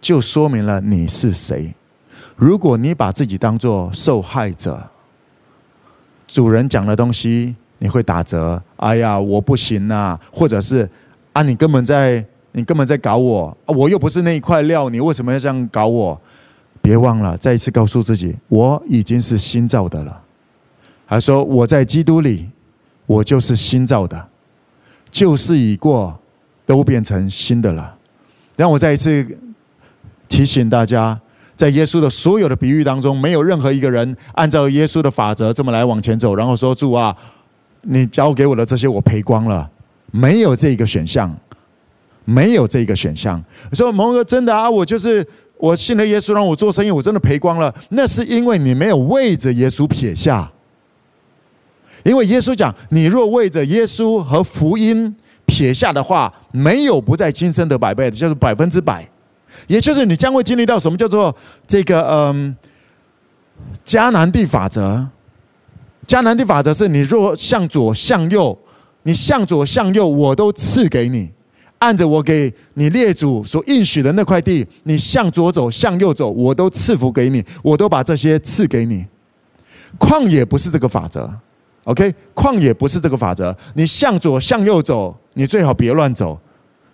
[0.00, 1.74] 就说明了你是谁。
[2.36, 4.90] 如果你把自己当作受害者，
[6.26, 10.88] 主人讲的东西你会打折，哎呀，我不行呐、或者是
[11.32, 16.20] 啊，你根本在你根本在搞我，我又不是那一块料，你为什么要这样搞我？
[16.80, 20.20] 别忘了，再一次告诉自己，我已经是新造的了。
[21.06, 22.48] 还说我在基督里，
[23.06, 24.28] 我就是新造的，
[25.10, 26.18] 旧事已过，
[26.66, 27.96] 都变成新的了。
[28.56, 29.38] 让我再一次
[30.28, 31.20] 提醒大家。
[31.56, 37.16] 在耶稣的所有的比喻当中，没有任何一个人按照耶稣的法则这么来往前走，然后说：“主啊，
[37.82, 39.70] 你交给我的这些我赔光了。”
[40.10, 41.36] 没有这个选项，
[42.24, 43.42] 没有这个选项。
[43.72, 47.74] 说蒙哥真的啊，我就是我信了耶稣，让我做生意，我真的赔光了。
[47.90, 50.50] 那是因为你没有为着耶稣撇下。
[52.04, 55.14] 因为耶稣讲：“你若为着耶稣和福音
[55.46, 59.08] 撇下的话，没有不在今生得百倍的，就是百分之百。”
[59.66, 61.34] 也就是你将会经历到什么叫做
[61.66, 62.56] 这个嗯
[63.84, 65.06] 迦南地法则？
[66.06, 68.58] 迦南地法则是你若向左向右，
[69.04, 71.30] 你向左向右，我都赐给你。
[71.78, 79.04] 按着我给你列祖所应许的那块地，你向左走向右走，我都赐福给你，我都把这些赐给你。
[79.98, 81.30] 旷野不是这个法则
[81.84, 82.14] ，OK？
[82.34, 83.54] 旷野不是这个法则。
[83.74, 86.38] 你向左向右走，你最好别乱走。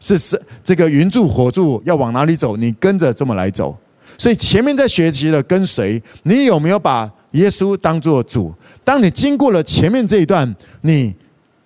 [0.00, 3.76] 是是，这个云柱火柱要往哪里走，你跟着这么来走。
[4.18, 8.52] 所以前面在学习的跟随，你有没有把耶稣当作主？
[8.82, 11.14] 当你经过了前面这一段，你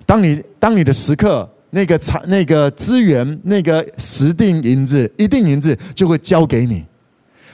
[0.04, 6.84] 当你当你的时刻，那个财那个资源，那个十锭银子，一锭银子就会交给你，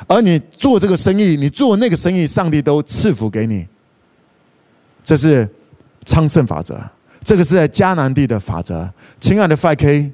[0.06, 3.66] 而你做这个生意，你做那个生意，上帝都赐福给你。
[5.02, 5.48] 这是
[6.04, 6.78] 昌盛法则，
[7.24, 8.92] 这个是在迦南地的法则。
[9.18, 10.10] 亲爱的 5K，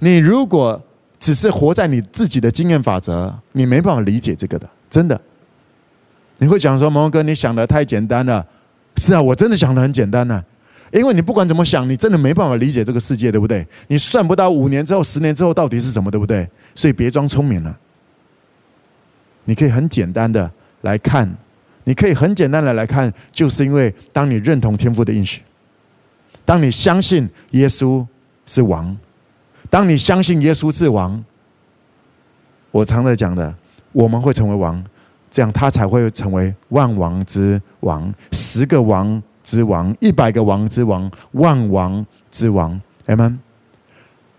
[0.00, 0.82] 你如果
[1.18, 5.20] 只是活在你自己的经验法则，你没办法理解这个的，真的。
[6.38, 8.44] 你会讲说：“蒙恩哥，你想的太简单了。”
[8.96, 10.42] 是啊，我真的想的很简单呢、
[10.92, 13.66] 因为你不管怎么想，你真的没办法理解这个世界，对不对？
[13.88, 16.48] 你算不到五年之后、十年之后到底是什么，对不对？
[16.74, 17.78] 所以别装聪明了。
[19.44, 21.30] 你可以很简单的来看，
[21.84, 25.42] 你可以很简单的来看，就是因为当你认同天父的应许，
[26.44, 28.06] 当你相信耶稣
[28.46, 28.96] 是王。
[29.70, 31.24] 当你相信耶稣是王，
[32.72, 33.54] 我常在讲的，
[33.92, 34.84] 我们会成为王，
[35.30, 42.78] 这样他才会成为万王之王，十个王之王，一百个王之王，万王之王。
[43.06, 43.38] 阿们，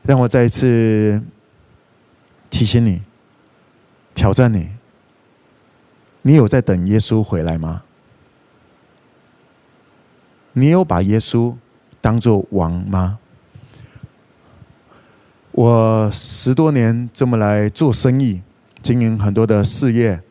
[0.04, 1.22] 让我再一次
[2.50, 3.02] 提醒你，
[4.14, 4.70] 挑战你，
[6.22, 7.84] 你有在等耶稣回来吗？
[10.54, 11.56] 你有把耶稣
[12.02, 13.18] 当做王吗？
[15.52, 18.42] 我十多年这么来做生意，
[18.82, 20.22] 经营很多的事业，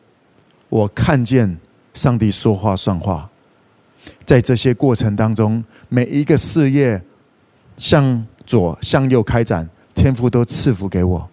[0.69, 1.57] 我看见
[1.93, 3.29] 上帝说话算话。
[4.25, 6.99] 在这些过程当中，每一个事业
[7.77, 11.29] 向左向右开展，天赋都赐福给我。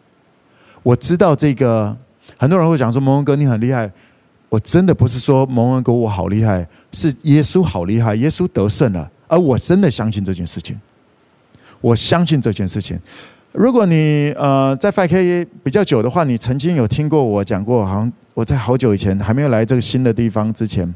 [0.83, 1.97] 我知道这个，
[2.37, 3.91] 很多人会讲说：“蒙恩哥，你很厉害。”
[4.51, 10.79] 我真的不是说蒙恩哥我好厉害，是耶稣好厉害，耶稣得胜了，而我真的相信这件事情。
[11.81, 12.99] 我相信这件事情。
[13.53, 20.95] 如果你呃在 5K 比较久的话，你曾经有听过我讲过，好像我在好久以前还没有来这个新的地方之前，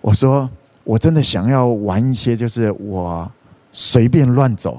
[0.00, 0.48] 我说
[0.84, 3.30] 我真的想要玩一些，就是我
[3.72, 4.78] 随便乱走，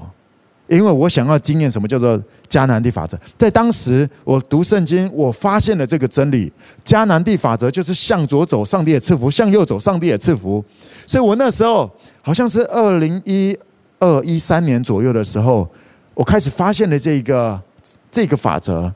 [0.68, 3.16] 因为我想要经验什么叫做迦南地法则。
[3.36, 6.50] 在当时我读圣经，我发现了这个真理：
[6.82, 10.64] 迦南地法则就是向左走，上帝也赐福；向右走，上帝也赐福。
[11.06, 11.88] 所以我那时候
[12.22, 13.56] 好像是二零一
[14.00, 15.68] 二一三年左右的时候。
[16.16, 17.62] 我开始发现了这个
[18.10, 18.90] 这个法则，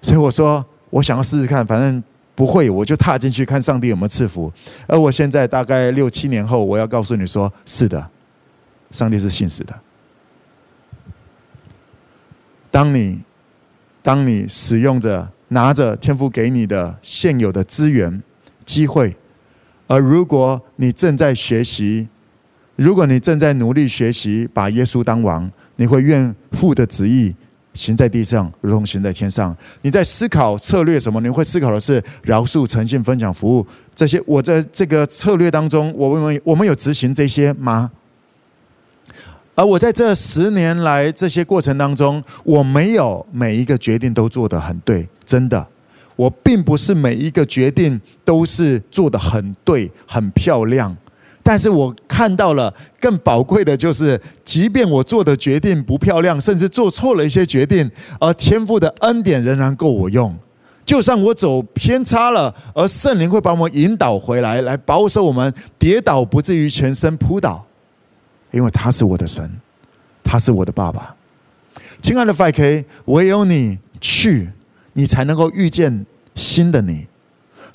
[0.00, 2.00] 所以我说我想要试试看，反正
[2.36, 4.52] 不会我就踏进去看上帝有没有赐福。
[4.86, 8.08] 而我现在大概六七年后，我要告诉你说，是的，
[8.92, 9.74] 上帝是信实的。
[12.70, 13.18] 当你
[14.00, 18.22] 当你使用着拿着天赋给你的现有的资源
[18.64, 19.16] 机会，
[19.88, 22.08] 而如果你正在学习。
[22.76, 27.34] 如果你正在努力学习把耶稣当王，你会愿父的旨意
[27.72, 29.56] 行在地上，如同行在天上。
[29.82, 31.20] 你在思考策略什么？
[31.20, 34.20] 你会思考的是饶恕、诚信、分享、服务这些。
[34.26, 37.90] 我在这个策略当中，我们我们有执行这些吗？
[39.56, 45.64] 而我在这十年来这些过程当中，我没有每一个决定都做得很对，真的，
[46.16, 50.96] 我并不是每一个决定都是做得很对、很漂亮。
[51.44, 57.88] 但是我看到了更宝贵的就是，即便我做的决定不漂亮，甚至做错了一些决定，
[58.18, 60.34] 而天父的恩典仍然够我用。
[60.86, 67.64] 就算我走偏差了，而圣灵会把我们引导回来，来保守我们跌倒不至于全身扑倒，
[68.50, 69.50] 因为他是我的神，
[70.22, 71.14] 他是我的爸爸。
[72.00, 74.50] 亲爱的 5K，唯有你去，
[74.94, 77.06] 你才能够遇见新的你。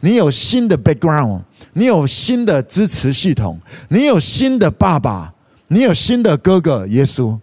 [0.01, 1.41] 你有新的 background，
[1.73, 5.33] 你有新的支持系统，你有新的爸爸，
[5.67, 7.37] 你有新的哥哥耶稣，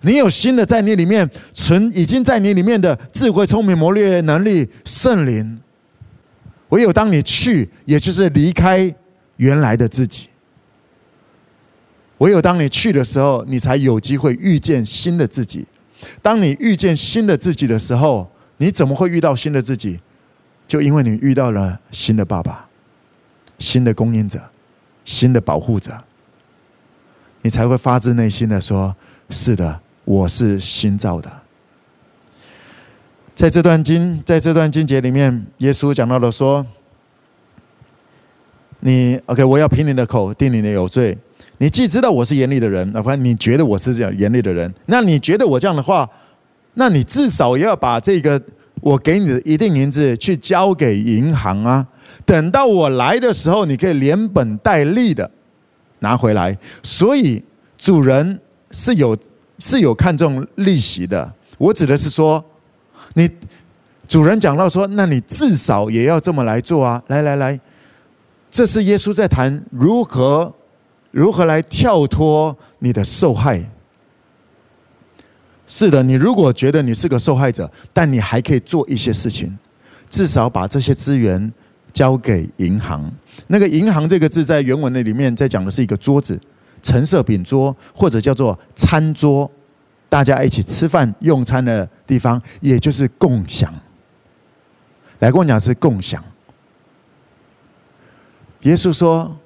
[0.00, 5.60] 你有新的在你里面存已经在你里面的智慧、聪明、谋略能力圣灵。
[6.70, 8.92] 唯有当你去，也就是离开
[9.36, 10.28] 原来的自己。
[12.18, 15.66] 唯有当你去的时候，你才有机会遇见新的自己。
[16.22, 20.00] 当你遇见新的自己的时候，你怎么会遇到新的自己？
[20.66, 22.66] 就因为你遇到了新的爸爸、
[23.58, 24.40] 新的供应者、
[25.04, 26.02] 新的保护者，
[27.42, 28.96] 你才会发自内心的说
[29.28, 31.30] ：“是的，我是新造的。”
[33.36, 36.66] 在这段经，在这段经节里面，耶稣讲到了说
[38.80, 41.16] ：“你 OK，我要凭你的口定你的有罪。
[41.58, 46.08] 你既知道我是严厉的人，哪怕你觉得我是这样严厉的人，那你觉得我这样的话，
[46.72, 48.40] 那你至少也要把这个。”
[48.84, 51.86] 我给你的一定银子去交给银行啊，
[52.26, 55.30] 等到我来的时候，你可以连本带利的
[56.00, 56.54] 拿回来。
[56.82, 57.42] 所以
[57.78, 58.38] 主人
[58.72, 59.16] 是有
[59.58, 61.32] 是有看重利息的。
[61.56, 62.44] 我指的是说，
[63.14, 63.26] 你
[64.06, 67.58] 主人讲到说：“那你至少也要这么来做啊！”来来来，
[68.50, 70.52] 这是耶稣在谈如何
[71.10, 73.64] 如何来跳脱你的受害。
[75.66, 79.58] 是的，你如果觉得你是个受害者，但你还可以做一些事情，
[80.10, 81.52] 至少把这些资源
[81.92, 83.10] 交给银行。
[83.46, 86.38] 那个“银行”这个字在原文的里面，在讲的是一个桌子，
[86.82, 89.50] 陈设饼桌，或者叫做餐桌，
[90.08, 93.72] 大家一起吃饭用餐的地方，也就是共享。
[95.20, 96.22] 来跟我讲是共享。
[98.62, 99.36] 耶稣说：“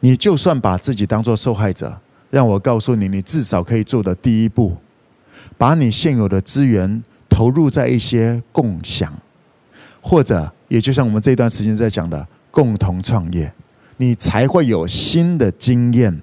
[0.00, 1.98] 你就算把自己当做受害者，
[2.30, 4.76] 让我告诉你，你至少可以做的第一步，
[5.62, 9.16] 把你现有的资源投入在一些共享，
[10.00, 13.52] 或者也就像我们这段时间在讲的共同创业，
[13.98, 16.20] 你才会有新的经验。”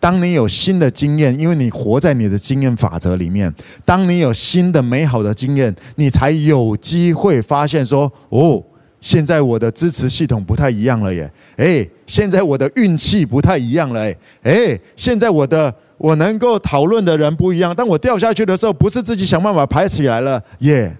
[0.00, 3.54] 当你有新的经验，因为你活在你的经验法则里面。
[3.84, 8.64] 当你有新的美好的经验，你才有机会发现说：“哦，
[8.98, 11.30] 现在我的支持系统不太一样了耶！
[11.56, 17.74] 诶，现在我的运气不太一样了诶，诶，现在我的我能够讨论的人不一样。
[17.74, 20.96] 当我掉下去的时候，不是自己想办法爬起来了耶。”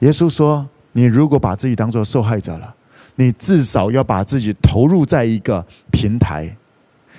[0.00, 2.74] 耶稣说：“你如果把自己当做受害者了。”
[3.16, 5.62] 你至少要把自己投入在一个
[5.92, 6.56] 平台，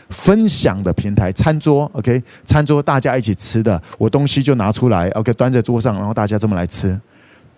[0.09, 6.99] 分享的平台，餐桌，OK，餐桌大家一起吃的，我东西就拿出来，OK，端在桌上，然后大家这么来吃。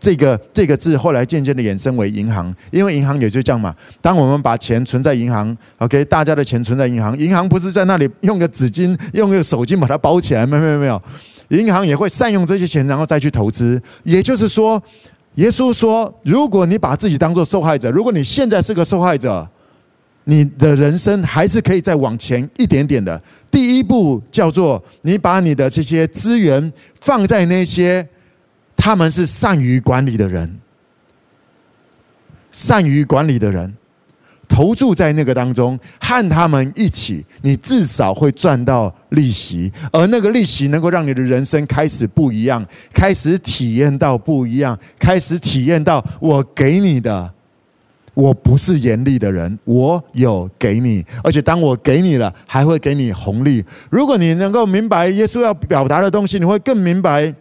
[0.03, 3.73] 这个这个字后来渐渐的衍生为银行，因为银行也就这样嘛。
[4.01, 11.01] 当我们把钱存在银行，OK，大家的钱存在银行，银行不是在那里用个纸巾、用个手巾把它包起来，没有没有没有，
[11.47, 13.81] 银行也会善用这些钱，然后再去投资。
[14.03, 14.83] 也就是说。
[15.37, 19.49] 耶稣说：“如果你把自己当做受害者，如果你现在是个受害者，
[20.25, 23.19] 你的人生还是可以再往前一点点的。
[23.49, 28.07] 第一步叫做你把你的这些资源放在那些
[28.83, 30.59] 他们是善于管理的人，
[32.51, 33.73] 善于管理的人。”
[34.45, 42.63] 投注在那个当中，和他们一起，你至少会赚到利息，而那个利息能够让你的人生开始不一样，
[42.93, 47.33] 开始体验到不一样，开始体验到我给你的，
[48.13, 53.63] 我不是严厉的人，我有给你，而且当我给你了，还会给你红利。
[53.89, 57.33] 如果你能够明白耶稣要表达的东西，你会更明白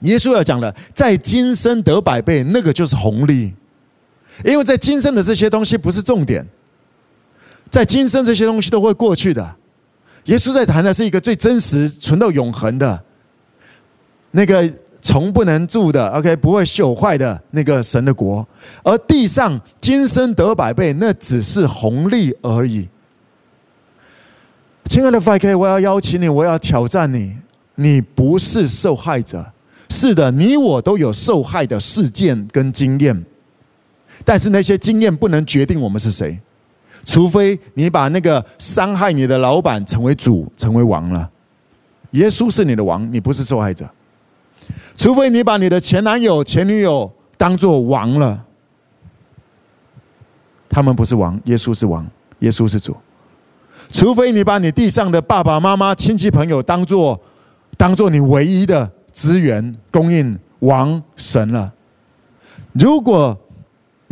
[0.00, 3.54] 耶稣要讲的，在今生得百倍，那个就是红利。
[4.44, 6.46] 因为在今生的这些东西不是重点，
[7.70, 9.56] 在今生这些东西都会过去的。
[10.24, 13.02] 耶稣在谈的是一个最真实、存到永恒的，
[14.30, 14.70] 那个
[15.02, 18.46] 从不能住的，OK，不会朽坏的那个神的国。
[18.82, 22.88] 而地上今生得百倍，那只是红利而已。
[24.84, 27.36] 亲爱的 5K，我要邀请你，我要挑战你，
[27.74, 29.52] 你不是受害者。
[29.90, 33.24] 是的，你我都有受害的事件跟经验。
[34.24, 36.38] 但是那些经验不能决定我们是谁，
[37.04, 41.28] 除非你把那个伤害你的老板成为主，成为王了。
[42.12, 43.88] 耶稣是你的王，你不是受害者。
[44.96, 48.44] 除非你把你的前男友、前女友当做王了，
[50.68, 52.06] 他们不是王，耶稣是王，
[52.40, 52.96] 耶稣是主。
[53.90, 57.20] 除非你把你地上的爸爸妈妈、亲戚朋友当做
[57.76, 61.72] 当做你唯一的资源供应王神了，
[62.72, 63.38] 如果。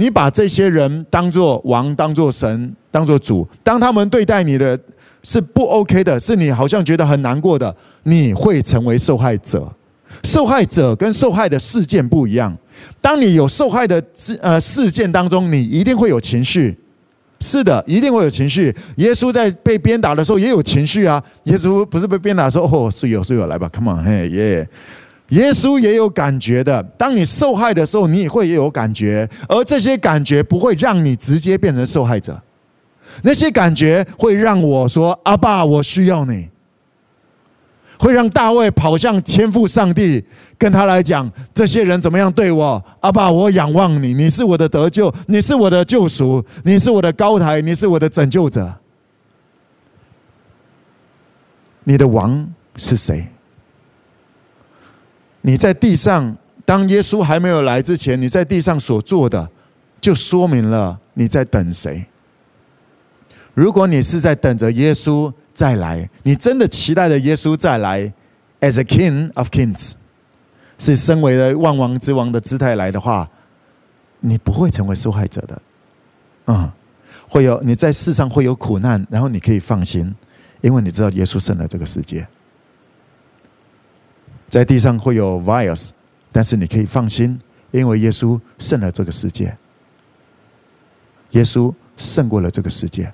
[0.01, 4.79] 你把这些人当做王，当做神，当做主，当他们对待你的
[5.25, 7.75] 是不 OK 的，是你好像觉得很难过的，
[8.05, 9.69] 你会成为受害者。
[10.23, 12.57] 受害者跟受害的事件不一样。
[13.01, 14.01] 当你有受害的
[14.41, 16.79] 呃事件当中，你一定会有情绪。
[17.41, 18.75] 是的，一定会有情绪。
[18.97, 21.23] 耶稣在被鞭打的时候也有情绪啊。
[21.45, 24.69] 耶稣不是被鞭打的时候，哦，是有是有，来吧，Come on，嘿耶。
[25.29, 26.83] 耶稣也有感觉的。
[26.97, 32.41] 当你受害的时候，你也会也有感觉，而这些感觉不会让你直接变成受害者。
[33.23, 36.49] 那些感觉会让我说：“阿爸，我需要你。”
[37.99, 40.25] 会让大卫跑向天父上帝，
[40.57, 42.83] 跟他来讲：“这些人怎么样对我？
[43.01, 48.73] 阿爸，我仰望你，你是我的得救，你是我的救赎，你是我的高台，你是我的拯救者。
[51.85, 53.27] 你的王是谁？”
[55.41, 59.49] 你在地上，当耶稣还没有来之前，你在地上所做的，
[60.01, 62.05] 就说明了你在等谁。
[63.55, 68.13] 如果你是在等着耶稣再来，你真的期待着耶稣再来
[68.61, 69.95] ，as a King of Kings，
[70.79, 73.29] 是身为了万王之王的姿态来的话，
[74.21, 75.63] 你不会成为受害者的。
[76.47, 76.71] 嗯，
[77.29, 80.15] 会有你在世上会有苦难，然后你可以放心，
[80.61, 82.27] 因为你知道耶稣胜了这个世界。
[84.49, 85.91] 在地上会有 virus，
[86.33, 87.39] 但是你可以放心，
[87.71, 89.57] 因为耶稣胜了这个世界。
[91.33, 93.13] 耶稣胜过了这个世界。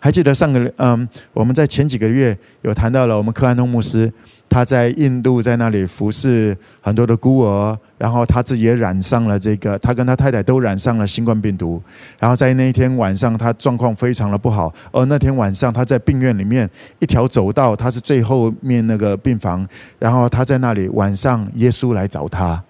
[0.00, 4.12] 还记得上个嗯，我们在前几个月有谈到了我们克安东牧师。
[4.46, 11.82] 他在印度在那里服侍很多的孤儿，然后他自己也染上了这个，他跟他太太都染上了新冠病毒。
[12.20, 14.72] 然后在那一天晚上，他状况非常的不好。
[14.92, 16.70] 而那天晚上，他在病院里面
[17.00, 19.66] 一条走道，他是最后面那个病房。
[19.98, 22.62] 然后他在那里晚上，耶稣来找他，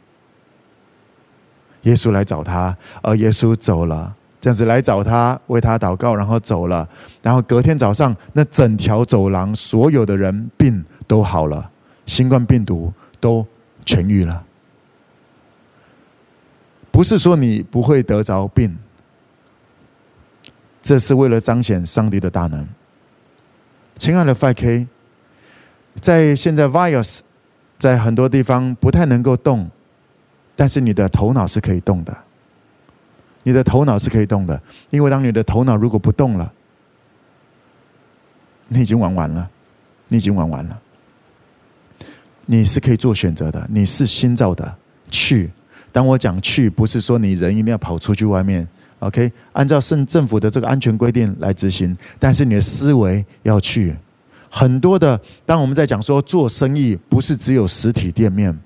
[1.82, 6.86] 耶稣来找他，而耶稣走了，这样子来找他，为他祷告，然后走了。
[7.22, 11.70] 然后隔天早上，那整条走廊所有的人病都好了。
[12.04, 13.46] 新冠病毒都
[13.86, 14.44] 痊愈了，
[16.90, 18.76] 不是说你不会得着病，
[20.82, 22.68] 这是为了彰显上帝的大能。
[23.96, 24.86] 亲爱的 5K，
[26.02, 27.20] 在现在 virus
[27.78, 29.70] 在很多地方不太能够动，
[30.54, 32.14] 但是你的头脑是可以动的，
[33.44, 36.52] 你的头脑是可以动的，因为当你的头脑如果不动了，
[38.66, 39.48] 你已经玩完了，
[40.08, 40.80] 你已经玩完了。
[42.46, 44.76] 你是可以做选择的，你是新造的。
[45.10, 45.50] 去，
[45.92, 48.66] 当我讲去，不是说你人一定要跑出去外面
[48.98, 49.30] ，OK？
[49.52, 53.96] 按照政政府的这个安全规定来执行，但是你的思维要去。
[54.50, 58.56] 很多的，当我们在讲说做生意，不是只有实体店面，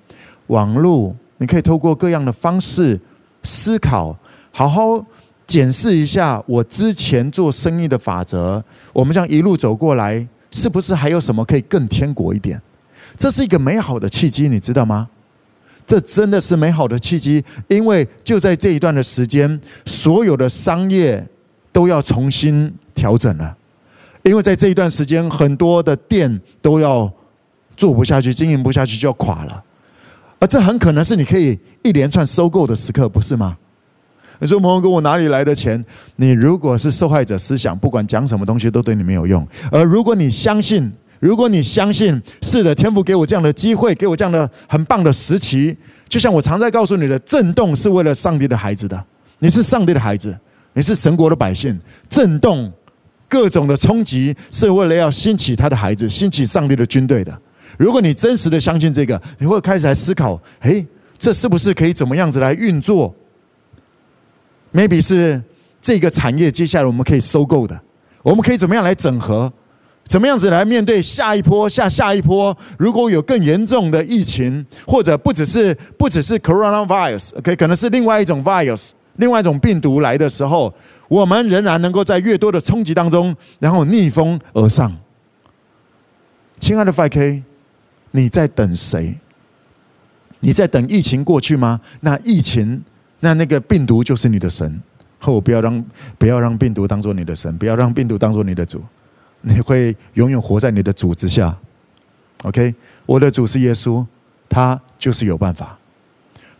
[0.48, 3.00] 网络，你可以透过各样的方式
[3.42, 4.16] 思考，
[4.50, 5.04] 好好
[5.46, 8.62] 检视一下我之前做生意的法则。
[8.92, 12.60] 我们这样一路走过来，是不是还有什么可以更天国一点？
[13.16, 15.08] 这是一个美好的契机，你知道吗？
[15.86, 21.26] 这真的是美好的契机，因为就在这一段的时间，所有的商业
[21.72, 23.56] 都要重新调整了。
[24.22, 27.10] 因为在这一段时间，很多的店都要
[27.74, 29.64] 做不下去，经营不下去就要垮了。
[30.38, 33.56] 而这很可能是你可以一连串收购的时刻，不是吗？
[34.40, 35.84] 你说：“朋友哥，我哪里来的钱？”
[36.16, 39.46] 你如果是受害者思想，不管讲什么东西都对你没有用。
[39.72, 45.76] 而如果你相信，如果你相信是的，天父给我这样的机会，给我这样的很棒的时期，
[46.08, 49.04] 就像我常在告诉你的，震动是为了上帝的孩子的。
[49.40, 50.36] 你是上帝的孩子，
[50.72, 51.76] 你是神国的百姓。
[52.08, 52.72] 震动
[53.28, 57.36] 各种的冲击是为了要兴起他的孩子，兴起上帝的军队的。
[57.76, 60.86] 如果你真实的相信这个，你会开始来思考：诶，
[61.18, 63.14] 这是不是可以怎么样子来运作
[64.72, 65.42] ？Maybe 是
[65.80, 67.80] 这个产业接下来我们可以收购的，
[68.22, 69.52] 我们可以怎么样来整合？
[70.04, 72.56] 怎么样子来面对下一波、下下一波？
[72.78, 80.72] 如果有更严重的疫情，或者不只是不只是 coronavirus，OK，可能是另外一种 virus，另外一种病毒来的时候，
[81.08, 84.96] 我们仍然能够在越多的冲击当中，然后逆风而上。
[86.58, 87.42] 亲爱的 5K，
[88.12, 89.18] 你在等谁？
[90.40, 91.80] 你在等疫情过去吗？
[92.00, 92.82] 那疫情，
[93.20, 94.80] 那那个病毒就是你的神。
[95.20, 95.84] 后不要让
[96.16, 98.80] 不要让病毒当做你的神，不要让病毒当做你的主。
[99.40, 101.56] 你会永远活在你的主之下
[102.44, 102.72] ，OK？
[103.04, 104.06] 我的主是耶稣，
[104.48, 105.76] 他就是有办法，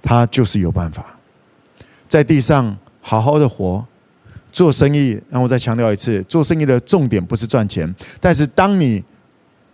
[0.03, 1.07] 他就是有办法，
[2.09, 3.87] 在地上好好的活，
[4.51, 5.21] 做生意。
[5.31, 9.05] 让我再强调一次，做生意的重点不是赚钱，但是当你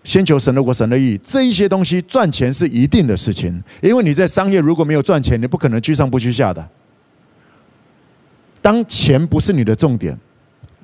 [0.04, 6.68] 先求神的国、神的义，这一些东西赚钱是一定的事情，因为你在商业如果没有赚钱，你不可能居上不居下的。
[8.60, 10.16] 当钱不是你的重点，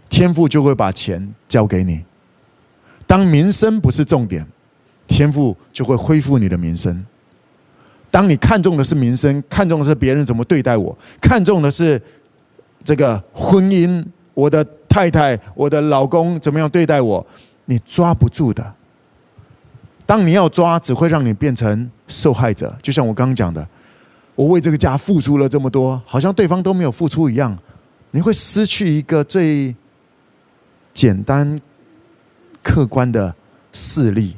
[0.09, 2.03] 天父就会把钱交给你。
[3.07, 4.47] 当名声不是重点，
[5.07, 7.05] 天父就会恢复你的名声。
[8.11, 12.01] 当你看重的是名声，看重的是别人怎么对待我，看重的是
[12.83, 14.05] 这个婚姻，
[14.35, 17.25] 我的太太、我的老公怎么样对待我，
[17.67, 18.75] 你抓不住的。
[20.11, 22.77] 当你要抓，只会让你变成受害者。
[22.83, 23.65] 就像我刚刚讲的，
[24.35, 27.57] 我为这个家付出了这么多，好像对方都没有付出一样，
[28.11, 29.73] 你会失去一个最
[30.93, 31.61] 简单。
[32.61, 33.33] 客观的
[33.73, 34.37] 势力，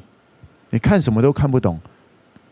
[0.68, 1.80] 你看什么都看不懂，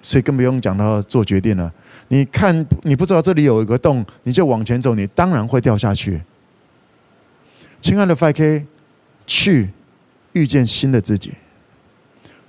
[0.01, 1.71] 所以更不用讲到做决定了。
[2.09, 6.23] 你看，你不知道这里有一个洞，你就往前走，你当然会掉下去。
[7.83, 8.65] 亲爱的 FK，
[9.27, 9.69] 去
[10.33, 11.35] 遇见新的自己，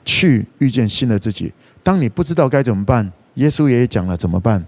[0.06, 1.54] 去遇见新的自己。
[1.84, 4.66] 当你不知道该怎么办，耶稣也讲了怎么办？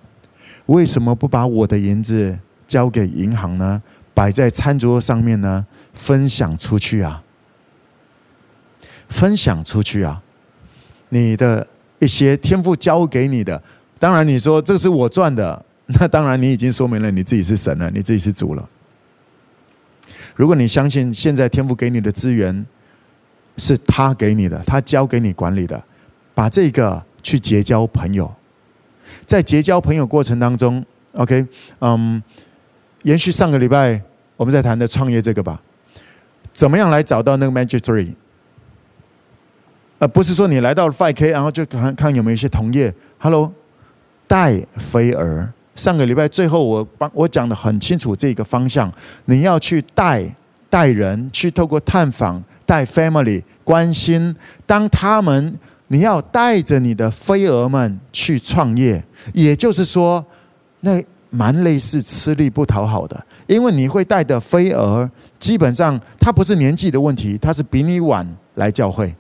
[0.67, 3.81] 为什么不把我的银子交给银行呢？
[4.13, 5.65] 摆在餐桌上面呢？
[5.93, 7.23] 分享出去啊！
[9.09, 10.21] 分享出去啊！
[11.09, 11.67] 你的
[11.99, 13.61] 一些天赋交给你的，
[13.99, 15.65] 当然你说这是我赚的，
[15.99, 18.69] 那当然你已经说明了你自己是神了，你自己是主了。
[20.35, 22.65] 如果你相信现在天赋给你的资源
[23.57, 25.81] 是他给你的，他交给你管理的，
[26.33, 28.33] 把这个去结交朋友，
[29.25, 30.83] 在结交朋友过程当中
[31.13, 31.45] ，OK，
[31.79, 32.21] 嗯，
[33.03, 34.01] 延续上个礼拜
[34.35, 35.61] 我们在谈的创业这个吧，
[36.51, 38.13] 怎么样来找到那个 Magic Three？
[39.99, 43.53] 而不是说你来到了 5K，然后就看看有没有一些同业，Hello，
[44.27, 45.53] 带飞儿。
[45.75, 48.91] 上个礼拜最后我帮我讲的很清楚这个方向，
[49.25, 50.23] 你要去带
[50.73, 55.55] 带人，去透过探访带 family 关心，当他们
[55.89, 59.03] 你要带着你的飞蛾们去创业，
[59.35, 60.25] 也就是说，
[60.79, 60.99] 那
[61.29, 65.07] 蛮类似吃力不讨好的，因为你会带的飞蛾，
[65.37, 69.13] 基本上他不是年纪的问题，他是比你晚来教会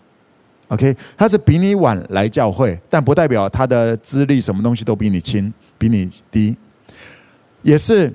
[0.69, 5.53] ，OK，他是比你晚来教会，但不代表他的资历什么东西都比你轻。
[5.77, 6.57] 比你低，
[7.61, 8.11] 也是。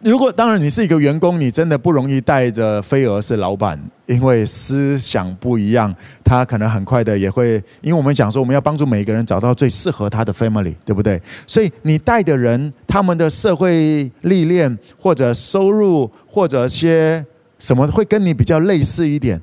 [0.00, 7.54] 如果当然你是一个员工，你真的不容易带着飞蛾是老板，因为思想不一样，他可能很快的也会。
[7.80, 11.20] 因为我们讲说，我们要帮助每一个人找到最适合他的 family，对不对？
[11.46, 17.24] 所以你带的人，他们的社会历练或者收入或者些
[17.58, 19.40] 什么，会跟你比较类似一点。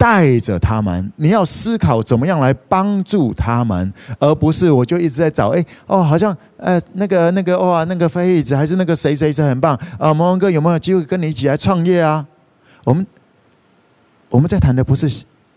[0.00, 5.50] 带着他们，你要思考怎么样来帮助他们，而不是我就一直在找。
[5.50, 12.26] 哎，哦，好像呃，那个那个哇，那个飞子还是那个谁谁谁很棒啊，蒙文哥有没有机会跟你一起来创业啊？
[12.84, 13.06] 我们
[14.30, 15.06] 我们在谈的不是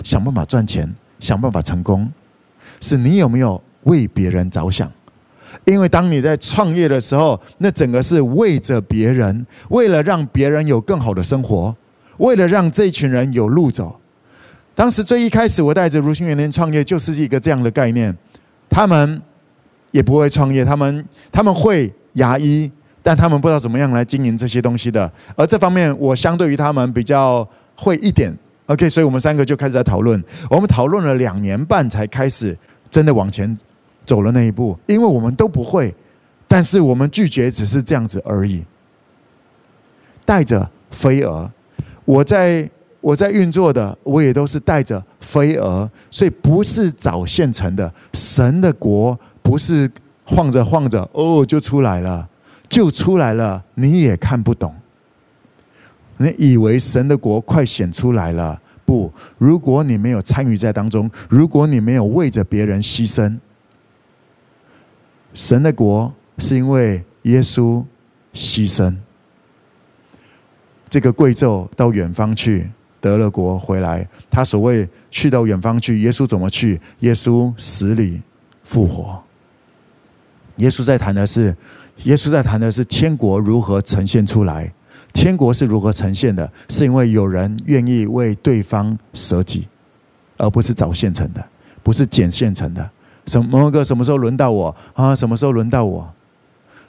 [0.03, 2.11] 想办法赚钱，想办法成功，
[2.81, 4.91] 是你有没有为别人着想？
[5.63, 11.73] 因为当你在创业的时候，那整个是为着别人，为了让别人有更好的生活，
[12.17, 14.01] 为了让这群人有路走。
[14.75, 18.15] 当时最一开始，我带着如新元年创业，就是一个这样的概念。
[18.69, 19.21] 他们
[19.91, 22.71] 也不会创业，他们他们会牙医，
[23.03, 25.11] 但他们不知道怎么样来经营这些东西的。
[25.35, 28.35] 而这方面，我相对于他们比较会一点。
[28.65, 30.21] OK，所以我们三个就开始在讨论。
[30.49, 32.57] 我们讨论了两年半，才开始
[32.89, 33.55] 真的往前
[34.05, 34.75] 走了那一步。
[34.87, 35.93] 因为我们都不会，
[36.47, 38.65] 但是我们拒绝只是这样子而已。
[40.25, 41.51] 带着飞蛾，
[42.05, 42.67] 我在。
[43.03, 47.93] 我在运作的，我也都是带着飞蛾，所以不是找现成的。
[48.13, 49.91] 神的国不是
[50.23, 52.29] 晃着晃着哦就出来了，
[52.69, 54.73] 就出来了，你也看不懂。
[56.15, 58.61] 你以为神的国快显出来了？
[58.85, 63.37] 不，如果你没有参与在当中，如果你没有为着别人牺牲，
[65.33, 67.83] 神的国是因为耶稣
[68.33, 68.95] 牺牲。
[70.87, 72.71] 这个贵胄到远方去。
[73.03, 76.79] 得了国回来，他所谓去到远方去，耶稣怎么去？
[77.01, 78.21] 耶稣死里
[78.63, 79.21] 复活。
[80.55, 81.53] 耶稣在谈的是，
[82.05, 84.71] 耶稣在谈的是天国如何呈现出来。
[85.11, 86.49] 天国是如何呈现的？
[86.69, 89.67] 是因为有人愿意为对方舍己，
[90.37, 91.45] 而不是找现成的，
[91.83, 92.89] 不是捡现成的。
[93.25, 95.13] 什么个什么时候轮到我啊？
[95.13, 96.09] 什么时候轮到我？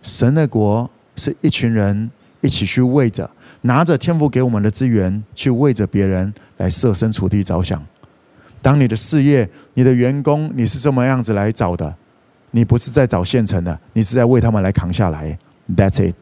[0.01, 2.09] 神的国是一群人。
[2.45, 3.29] 一起去为着，
[3.63, 7.83] 拿着天赋给我们的资源，去为着别人来设身处地着想。
[8.61, 11.97] 当你的事业、你的员工，你是这么样子来找的，
[12.51, 15.39] 你不是在找现成的，你是在为他们来扛下来。
[15.75, 16.17] That's it，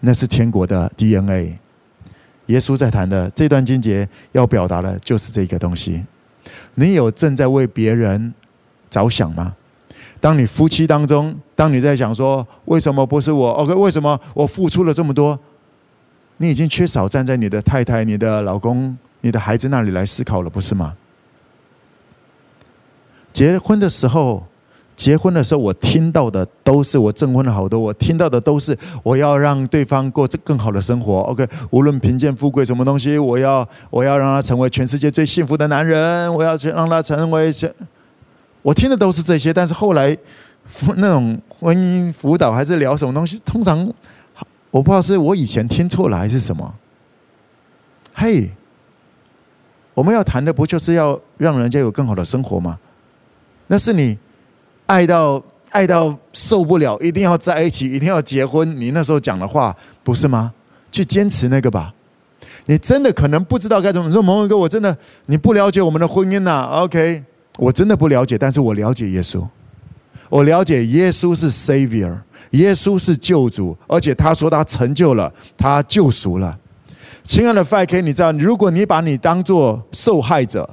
[0.00, 1.58] 那是天国的 DNA。
[2.46, 6.02] 耶稣在谈的这段经节要表达的就是这个东西。
[6.74, 8.32] 你有正在为别人
[8.88, 9.54] 着想吗？
[10.22, 15.36] 当你夫妻当中，当你在想说为什么不是我？OK，为什么我付出了这么多？
[16.36, 20.94] 你已经缺少站在你的太太、你的老公、你的孩子那里来思考了，不是吗？
[23.32, 24.44] 结婚的时候，
[24.94, 31.18] 结婚的时候，我听到的都是我证婚了好多，我听到的都是我要让对方过这更好的生活。
[31.22, 37.52] OK，无论贫贱富贵什么东西，我要我要让他成为全世界最幸福的男人，我要去让他成为。
[38.62, 40.16] 我听的都是这些，但是后来
[40.96, 43.92] 那种婚姻辅导还是聊什么东西，通常
[44.70, 46.74] 我不知道是我以前听错了还是什么。
[48.14, 48.50] 嘿，
[49.94, 52.78] 我们要谈的不就是要让人家有更好的生活吗？
[53.66, 54.16] 那是你
[54.86, 60.52] 爱到爱到受不了，一定要在一起，一定要结婚，你那时候讲的话不是吗？
[60.92, 61.92] 去坚持那个吧。
[62.66, 64.96] 你真的可能不知道该怎么说，蒙文哥，我真的
[65.26, 67.24] 你不了解我们的婚姻呐、OK。
[67.58, 69.46] 我真的不了解，但是我了解耶稣。
[70.28, 72.16] 我了解耶稣是 Savior，
[72.52, 76.58] 耶稣是救主，而且他说他成就了，他救赎了。
[77.22, 80.68] 亲爱的 FK，你知道，如果你把你当做受害者，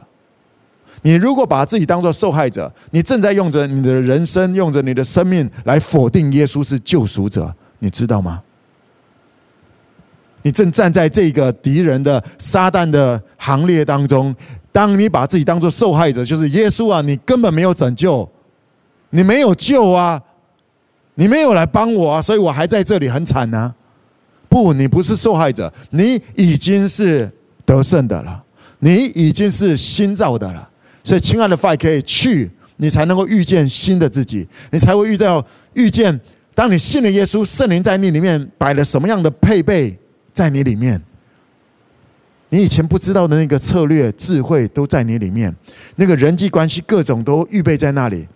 [1.01, 8.41] 你如果把自己当做受害者，你正在用着你的人生，用着你的生命来否定耶稣是救赎者，你知道吗？
[10.41, 14.33] 你正站在这个敌人的撒旦的行列当中。
[14.71, 18.29] 当你把自己当做受害者，就是耶稣啊，你根本没有拯救，
[19.09, 20.21] 你没有救啊，
[21.15, 23.73] 你没有来帮我啊，所以我还在这里很惨呢。
[24.47, 27.31] 不，你不是受害者，你已经是
[27.65, 28.43] 得胜的了，
[28.79, 30.69] 你已经是新造的了。
[31.03, 35.43] 所以，亲爱的 f i 可以去，你才能够遇见新的自己，你才会遇到
[35.73, 36.19] 遇见。
[36.53, 39.97] 当你信了耶稣，圣灵在你里面摆了什么样的配备
[40.33, 41.01] 在你里面？
[42.49, 45.55] 你以前不知道的那个策略、智慧都在你里面，
[45.95, 48.27] 那个人际关系各种都预备在那里。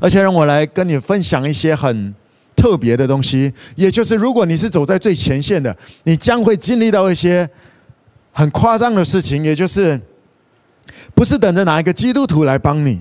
[0.00, 2.14] 而且，让我来跟你分享一些很
[2.54, 7.48] 特别的东西，也就是如果你是走在最前线的，你将会经历到一些
[8.32, 9.98] 很夸张的事情，也就是
[11.14, 13.00] 不是等着哪一个基督徒来帮你。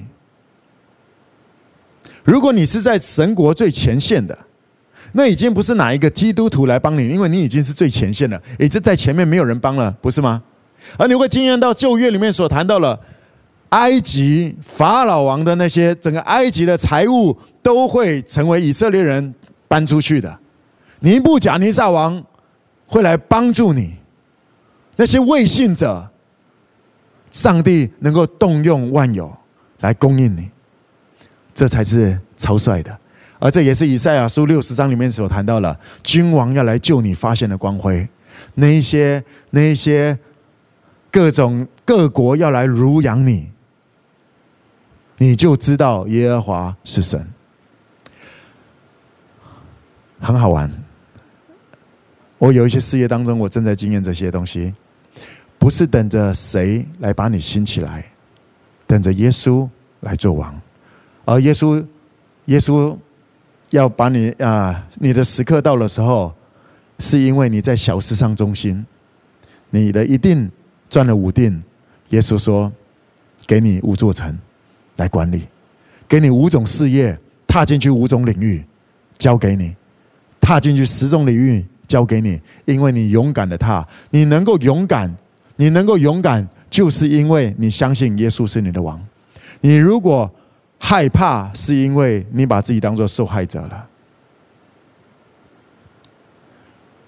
[2.23, 4.37] 如果你是在神国最前线的，
[5.13, 10.41] 那已经不是哪一个基督徒来帮你，因为你已经是最前线了，已经在前面没有人帮了，不是吗？
[10.97, 12.99] 而你会经验到旧约里面所谈到了
[13.69, 19.33] 埃及法老王的那些整个埃及的财物都会成为以色列人。
[19.69, 20.39] 搬出去的，
[21.01, 22.25] 尼布甲尼撒王
[22.87, 23.93] 会来帮助你。
[24.95, 26.09] 那些未信者，
[27.29, 29.31] 上帝能够动用万有
[29.81, 30.49] 来供应你，
[31.53, 32.97] 这才是超帅的。
[33.39, 38.07] 而这也是以赛亚书六十章里面所谈到了，君王要来救你发现的光辉。
[38.55, 40.19] 那一些那一些
[41.09, 43.49] 各种各国要来辱养你，
[45.17, 47.25] 你就知道耶和华是神。
[50.19, 50.69] 很好玩。
[52.37, 54.73] 我有一些事业当中，我正在经验这些东西，
[55.57, 58.05] 不是等着谁来把你兴起来，
[58.85, 59.67] 等着耶稣
[60.01, 60.59] 来做王。
[61.25, 61.85] 而耶稣，
[62.45, 62.97] 耶稣
[63.71, 66.33] 要把你啊，你的时刻到的时候，
[66.97, 68.85] 是因为你在小事上忠心，
[69.69, 70.49] 你的一定
[70.89, 71.61] 赚了五錠。
[72.09, 72.71] 耶稣说，
[73.45, 74.35] 给你五座城
[74.95, 75.43] 来管理，
[76.07, 78.65] 给你五种事业，踏进去五种领域，
[79.17, 79.75] 交给你。
[80.41, 85.15] 踏进去十种领域交给你，因为你勇敢的踏，你能够勇敢，
[85.57, 88.99] 你能够勇敢，就是因为你相信耶稣是你的王。
[89.61, 90.33] 你如果
[90.79, 93.85] 害怕，是因为你把自己当做受害者了。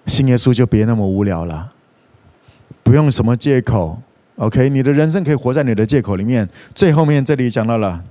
[0.06, 1.72] 信耶稣就别那么无聊了，
[2.84, 4.00] 不用什么借口。
[4.36, 6.48] OK，你的人生可以活在你的借口里面。
[6.76, 8.04] 最后面这里讲到了，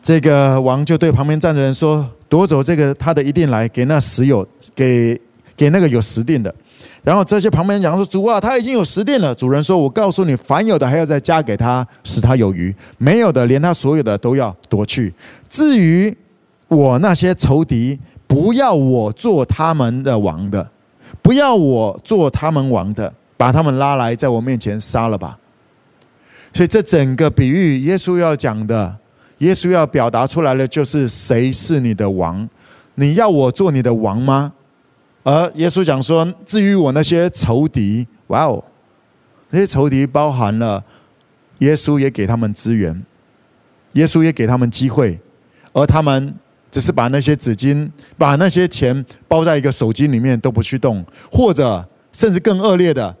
[0.00, 2.08] 这个王就对旁边站着人说。
[2.28, 5.20] 夺走这个他的一定来给那十有给
[5.54, 6.54] 给那个有十定的，
[7.02, 9.34] 然后这些旁边人讲说，主啊，他已经有十殿了。
[9.34, 15.12] 主人说，我告诉你，凡有的还要再加给他，使他有余；没有的，连他所有的都要夺去。
[15.48, 16.16] 至于
[16.68, 20.70] 我那些仇敌，不要我做他们的王的，
[21.20, 25.38] 不要我做他们王的，把他们拉来，在我面前杀了吧。
[26.54, 28.96] 所以这整个比喻，耶稣要讲的。
[29.38, 32.48] 耶稣要表达出来的就是谁是你的王？
[32.94, 34.52] 你要我做你的王吗？
[35.24, 38.64] 而耶稣讲说，至于我那些仇敌，哇哦，
[39.50, 40.82] 那些仇敌包含了
[41.58, 43.04] 耶稣也给他们资源，
[43.92, 45.20] 耶稣也给他们机会，
[45.72, 46.34] 而他们
[46.72, 53.14] 只是把那些纸巾、把那些钱包在一个手机里面都不去动，或者甚至更恶劣的，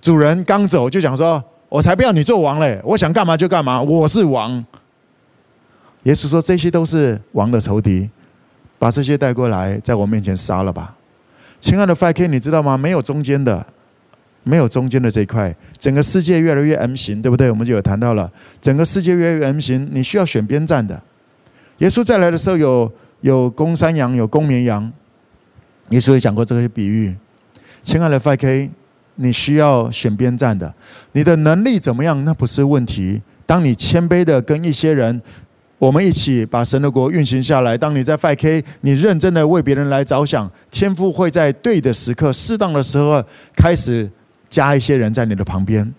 [0.00, 4.64] 主人刚走就讲说：“我才不要你做王嘞，我想干嘛就干嘛，我是王。”
[6.04, 8.08] 耶稣说：“这些都是王的仇敌，
[8.78, 10.96] 把这些带过来，在我面前杀了吧。”
[11.62, 12.76] 亲爱的 5K，你知道吗？
[12.76, 13.64] 没有中间的，
[14.42, 17.48] 没有中间的这一块，整个世界越来越 M 型，对不对？
[17.48, 18.28] 我们就有谈到了，
[18.60, 21.00] 整个世界越来越 M 型，你需要选边站的。
[21.78, 24.92] 耶稣再来的时候有，有有公山羊，有公绵羊。
[25.90, 27.14] 耶稣也讲过这些比喻。
[27.84, 28.68] 亲爱的 5K，
[29.14, 30.74] 你需要选边站的。
[31.12, 32.24] 你的能力怎么样？
[32.24, 33.22] 那不是问题。
[33.46, 35.22] 当你谦卑的跟一些人。
[35.82, 37.76] 我们一起把神的国运行下来。
[37.76, 43.20] 当你在 5K，你认真的为别人来着想，天父会在对的时刻、适当的时候
[43.56, 44.08] 开始
[44.48, 45.92] 加一些人在你的旁边，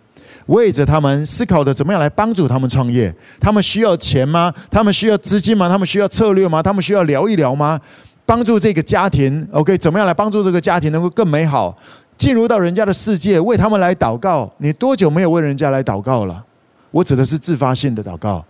[0.46, 3.14] 为着他们思考的怎么样来帮助他们创业。
[3.42, 4.54] 他们需要钱吗？
[4.72, 5.68] 他们需要资金吗？
[5.68, 6.64] 他们需要策略吗？
[6.64, 7.78] 他们需要聊一聊吗？
[8.26, 9.78] 帮助这个家庭，OK？
[9.78, 11.78] 怎么样来帮助这个家庭能够更美好？
[12.18, 14.50] 进入到人家的世界，为他们来祷告。
[14.60, 16.42] 你多久没有为人家来祷告了？
[16.90, 18.46] 我指的是自发性的祷告。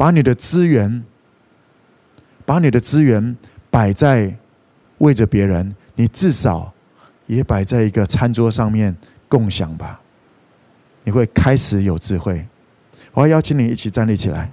[0.00, 1.04] 把你的资源，
[2.46, 3.36] 把你的资源
[3.70, 4.34] 摆在
[4.96, 6.72] 为着别人，你至少
[7.26, 8.96] 也摆在一个餐桌上面
[9.28, 10.00] 共享吧。
[11.04, 12.46] 你会开始有智慧。
[13.12, 14.50] 我要邀请你一起站立起来。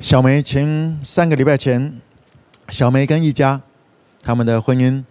[0.00, 2.00] 小梅前三个礼拜前，
[2.68, 3.60] 小梅跟一家
[4.22, 5.02] 他们的婚姻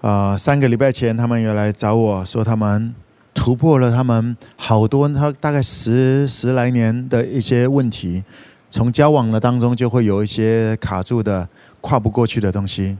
[0.00, 2.94] 啊、三个礼拜前他们有来找我说，他们
[3.34, 8.24] 突破了他们好多他大概十十来年的一些问题，
[8.70, 11.46] 从交往的当中就会有一些卡住的、
[11.82, 12.96] 跨不过去的东西。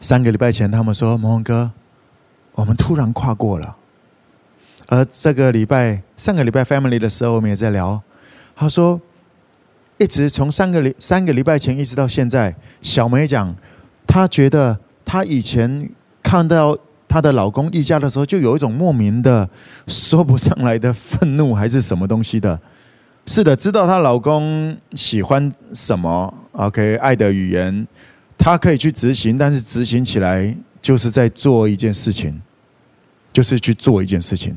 [0.00, 1.70] 三个礼拜前，他们说：“蒙哥，
[2.56, 3.76] 我们突然跨过了。”
[4.88, 8.02] 而这个礼拜，上个礼拜 family 的时候，我们也在聊。
[8.56, 9.00] 他说，
[9.98, 13.54] 一直从三个礼三个礼拜前一直到现在，小梅讲，
[14.06, 15.90] 她觉得她以前
[16.22, 16.76] 看到
[17.06, 19.48] 她的老公一家的时候，就有一种莫名的
[19.86, 22.58] 说不上来的愤怒，还是什么东西的。
[23.26, 27.86] 是的，知道她老公喜欢什么，OK，爱的语言，
[28.36, 32.42] 她可以去执行，但是执行起来就是在做一件事情，
[33.32, 34.56] 就是去做一件事情。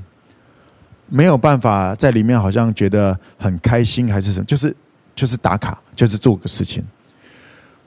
[1.07, 4.75] 没有办法在里面，好像觉得很开心还是什么，就是
[5.15, 6.83] 就是打卡，就是做个事情，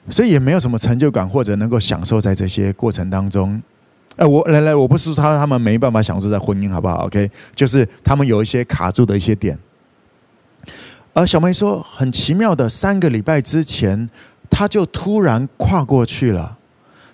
[0.08, 3.62] 所以也没有什么成就感或者能够享受在这些过程当中。
[4.16, 9.56] 哎，我来来，我不是说他他们没办法享受在婚姻，好不好？OK，就是他们有一些卡住的一些点。
[11.12, 14.08] 而小梅说，很奇妙的，三个礼拜之前，
[14.48, 16.56] 他就突然跨过去了。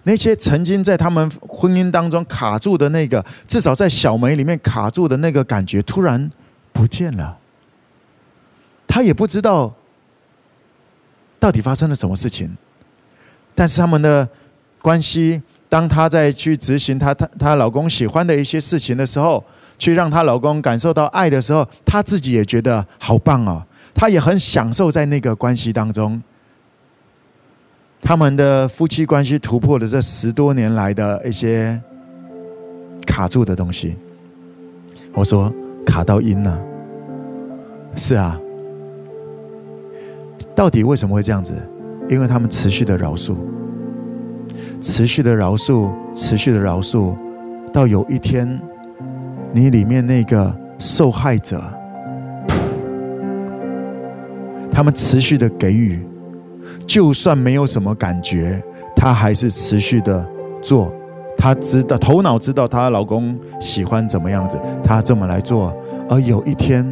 [0.04, 6.30] 那些曾经在他们婚姻当中卡住的那个，至少在小梅里面卡住的那个感觉，突然
[6.72, 7.38] 不见了。
[8.86, 9.74] 他也不知道
[11.44, 12.56] 到底发生了什么事情，
[13.54, 14.26] 但是他们的
[14.80, 19.44] 关系，当她在去执行她她她老公喜欢的一些事情的时候，
[19.78, 23.62] 去让她老公感受到爱的时候，她自己也觉得好棒哦，
[23.94, 26.22] 她也很享受在那个关系当中。
[28.00, 31.78] 他们的夫妻关系突破了这十多年来的一些
[33.06, 33.94] 卡住的东西。
[35.12, 35.52] 我说
[35.84, 36.58] 卡到阴了，
[37.94, 38.40] 是啊。
[40.54, 41.54] 到底为什么会这样子？
[42.08, 43.34] 因为他们持续的饶恕，
[44.80, 47.16] 持续的饶恕，持续的饶恕，
[47.72, 48.60] 到有一天，
[49.52, 51.62] 你里面那个受害者，
[54.70, 56.06] 他们持续的给予。
[56.86, 58.62] 就算没有什么感觉，
[58.94, 60.26] 她还是持续的
[60.60, 60.92] 做。
[61.38, 65.74] 她知道，头脑知道她老公喜欢怎么样子，她这么来做。
[66.10, 66.84] 而有一天，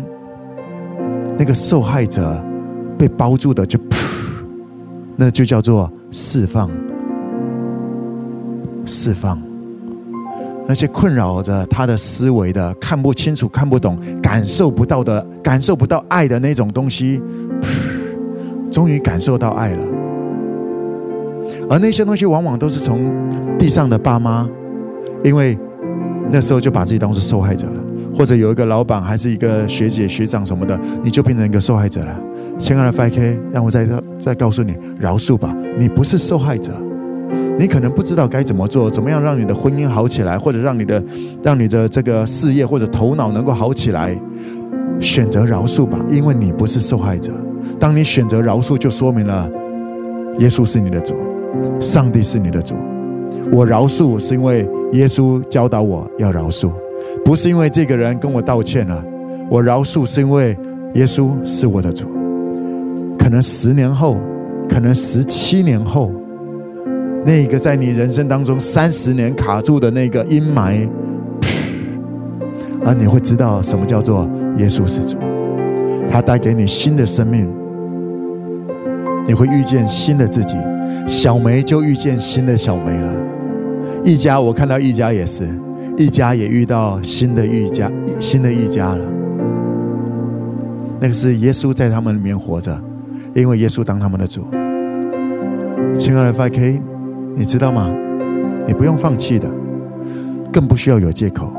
[1.36, 2.42] 那个受害者
[3.02, 3.96] 被包住的就噗，
[5.16, 6.70] 那就叫做释放。
[8.86, 9.42] 释放
[10.68, 17.20] 那些困扰着他的思维的、看不清楚、看不懂、感受不到的、感受不到爱的那种东西。
[18.70, 19.84] 终于感受到爱了，
[21.68, 23.12] 而那些东西往往都是从
[23.58, 24.48] 地上的爸妈，
[25.24, 25.58] 因为
[26.30, 27.74] 那时候就把自己当作受害者了，
[28.14, 32.18] 或者有一个老板，还是一个学姐学长什么的，你就变成一个受害者了。
[32.58, 33.88] 亲爱的 FK，让我再
[34.18, 36.72] 再告诉你，饶恕吧，你不是受害者，
[37.58, 41.02] 你可能不知道该怎么做，怎么样让你的婚姻好起来，或者让你的
[41.42, 44.16] 让你的这个事业或者头脑能够好起来，
[45.00, 47.32] 选择饶恕吧，因为你不是受害者。
[47.80, 49.50] 当你选择饶恕，就说明了
[50.38, 51.14] 耶稣是你的主，
[51.80, 52.74] 上帝是你的主。
[53.50, 56.70] 我饶恕是因为耶稣教导我要饶恕，
[57.24, 59.04] 不是因为这个人跟我道歉了。
[59.50, 60.56] 我饶恕是因为
[60.94, 62.06] 耶稣是我的主。
[63.18, 64.18] 可能十年后，
[64.68, 66.10] 可能十七年后，
[67.24, 70.88] 那个在你人生当中三十年卡住的那个阴霾，
[72.84, 75.16] 而你会知道什么叫做耶稣是主。
[76.10, 77.48] 他带给你新的生命，
[79.26, 80.56] 你会遇见新的自己。
[81.06, 83.12] 小梅就遇见新的小梅了。
[84.04, 85.48] 一家，我看到一家也是，
[85.96, 89.04] 一家也遇到新的一家，新的一家了。
[91.00, 92.80] 那个是耶稣在他们里面活着，
[93.34, 94.46] 因为耶稣当他们的主。
[95.94, 96.80] 亲爱的 FK，
[97.34, 97.94] 你知道吗？
[98.66, 99.50] 你不用放弃的，
[100.52, 101.52] 更不需要有借口。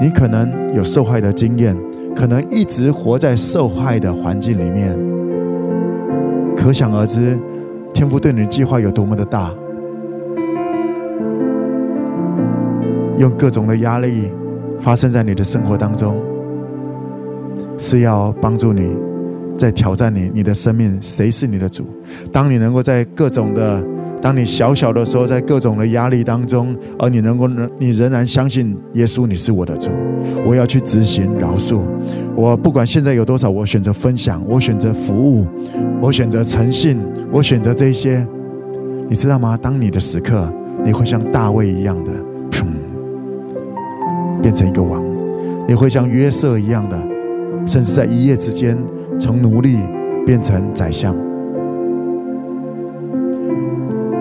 [0.00, 1.76] 你可能有受害的经验。
[2.16, 4.98] 可能一直活在受害的环境里面，
[6.56, 7.38] 可想而知，
[7.94, 9.54] 天父对你的计划有多么的大。
[13.18, 14.30] 用各种的压力
[14.78, 16.16] 发生在你的生活当中，
[17.76, 18.96] 是要帮助你，
[19.56, 21.84] 在挑战你，你的生命，谁是你的主？
[22.32, 23.84] 当你能够在各种的。
[24.20, 27.46] 当你小小的时候，在各种的压力当中，而你能够，
[27.78, 29.90] 你仍然相信耶稣，你是我的主，
[30.44, 31.82] 我要去执行饶恕。
[32.34, 35.46] 我不管现在有多少，我选择分享，我选择服务，
[36.00, 36.98] 我选择诚信，
[37.30, 38.26] 我选择这些。
[39.08, 39.56] 你知道吗？
[39.56, 40.52] 当你的时刻，
[40.84, 42.10] 你会像大卫一样的，
[44.42, 45.02] 变成一个王；
[45.66, 46.96] 你会像约瑟一样的，
[47.66, 48.76] 甚至在一夜之间
[49.18, 49.78] 从奴隶
[50.24, 51.16] 变成宰相。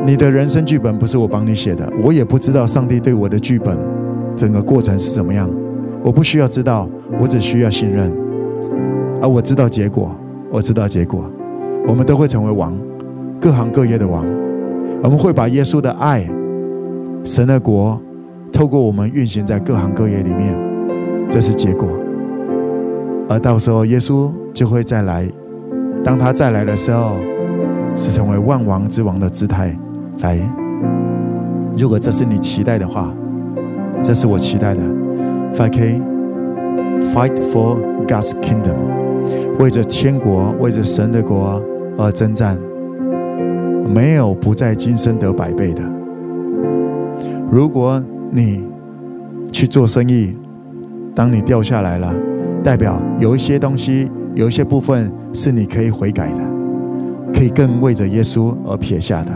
[0.04, 3.78] 你的人生剧本不是我帮你写的，我也不知道上帝对我的剧本
[4.36, 5.50] 整个过程是怎么样，
[6.02, 6.88] 我不需要知道，
[7.20, 8.12] 我只需要信任。
[9.22, 10.16] 而我知道结果，
[10.50, 11.30] 我知道结果，
[11.88, 12.78] 我们都会成为王，
[13.42, 14.26] 各行各业的王。
[15.04, 16.26] 我们会把耶稣的爱、
[17.24, 18.00] 神的国，
[18.52, 20.58] 透过我们运行在各行各业里面，
[21.30, 21.88] 这是结果。
[23.30, 25.28] 而到时候耶稣就会再来，
[26.04, 27.18] 当他再来的时候，
[27.96, 29.78] 是成为万王之王的姿态。
[30.20, 30.40] 来，
[31.78, 33.14] 如果这是你期待的话，
[34.04, 34.82] 这是我期待的。
[35.54, 36.02] 5K
[37.14, 37.78] fight for
[38.08, 38.76] God's kingdom，
[39.60, 41.62] 为着天国，为着神的国
[41.98, 42.58] 而征战，
[43.94, 45.84] 没有不在今生得百倍的。
[47.52, 48.02] 如果
[48.32, 48.64] 你
[49.52, 50.36] 去做生意，
[51.16, 52.14] 当你掉下来了，
[52.64, 56.40] 代表有一些东西，有一些部分是你可以悔改的，
[57.34, 59.32] 可以更为着耶稣而撇下的。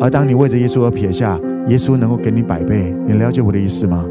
[0.00, 2.94] 而当你为着耶稣而撇下，耶稣能够给你百倍。
[3.06, 4.04] 你了解我的意思吗？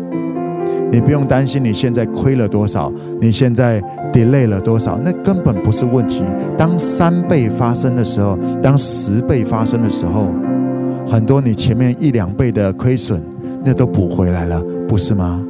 [0.92, 3.82] 你不用担心你现在亏了多少，你现在
[4.12, 6.24] delay 了多少，那根本不是问题。
[6.58, 10.28] 当三倍发生的时候，当十倍发生的时候，
[11.08, 13.22] 很多你前面一两倍的亏损，
[13.64, 15.46] 那都补回来了，不是吗？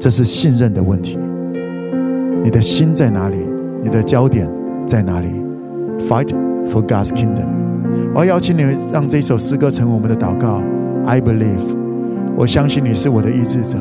[0.00, 1.18] 这是信任的问题。
[2.42, 3.38] 你的心在哪里？
[3.82, 4.50] 你的焦点
[4.86, 5.28] 在哪里
[5.98, 6.28] ？Fight
[6.66, 7.46] for God's kingdom。
[8.14, 10.62] 我要邀请你，让这首诗歌成为我们的祷告。
[11.04, 11.76] I believe，
[12.36, 13.78] 我相信你是我的医治者，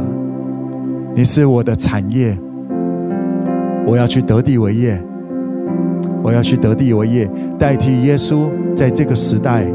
[1.15, 2.37] 你是我的产业。
[3.87, 5.01] 我要去得地为业，
[6.21, 9.65] 我要去得地为业，代替耶稣在这个时代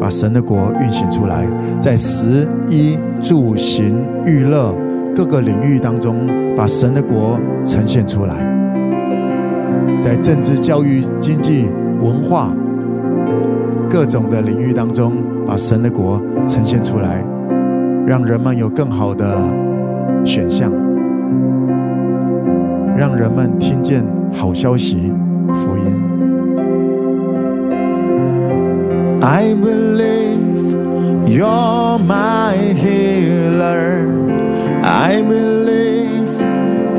[0.00, 1.46] 把神的国运行出来，
[1.80, 4.74] 在食衣住行娱乐
[5.14, 6.16] 各个领域当中，
[6.56, 8.34] 把神的国呈现出来，
[10.00, 11.68] 在政治、教育、经济、
[12.02, 12.52] 文化。
[13.90, 15.14] 各种的领域当中，
[15.46, 17.24] 把神的国呈现出来，
[18.06, 19.38] 让人们有更好的
[20.22, 20.70] 选项，
[22.94, 25.10] 让人们听见好消息
[25.54, 25.97] 福音。
[29.22, 34.06] I believe you're my healer.
[34.84, 36.40] I believe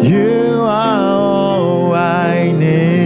[0.04, 3.00] you are all I need.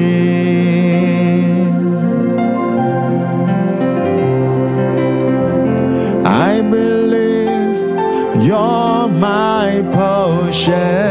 [6.25, 11.02] I believe you're my portion.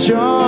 [0.00, 0.39] treasure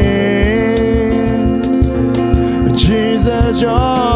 [2.76, 4.13] Jesus, you're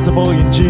[0.00, 0.69] 是否已经？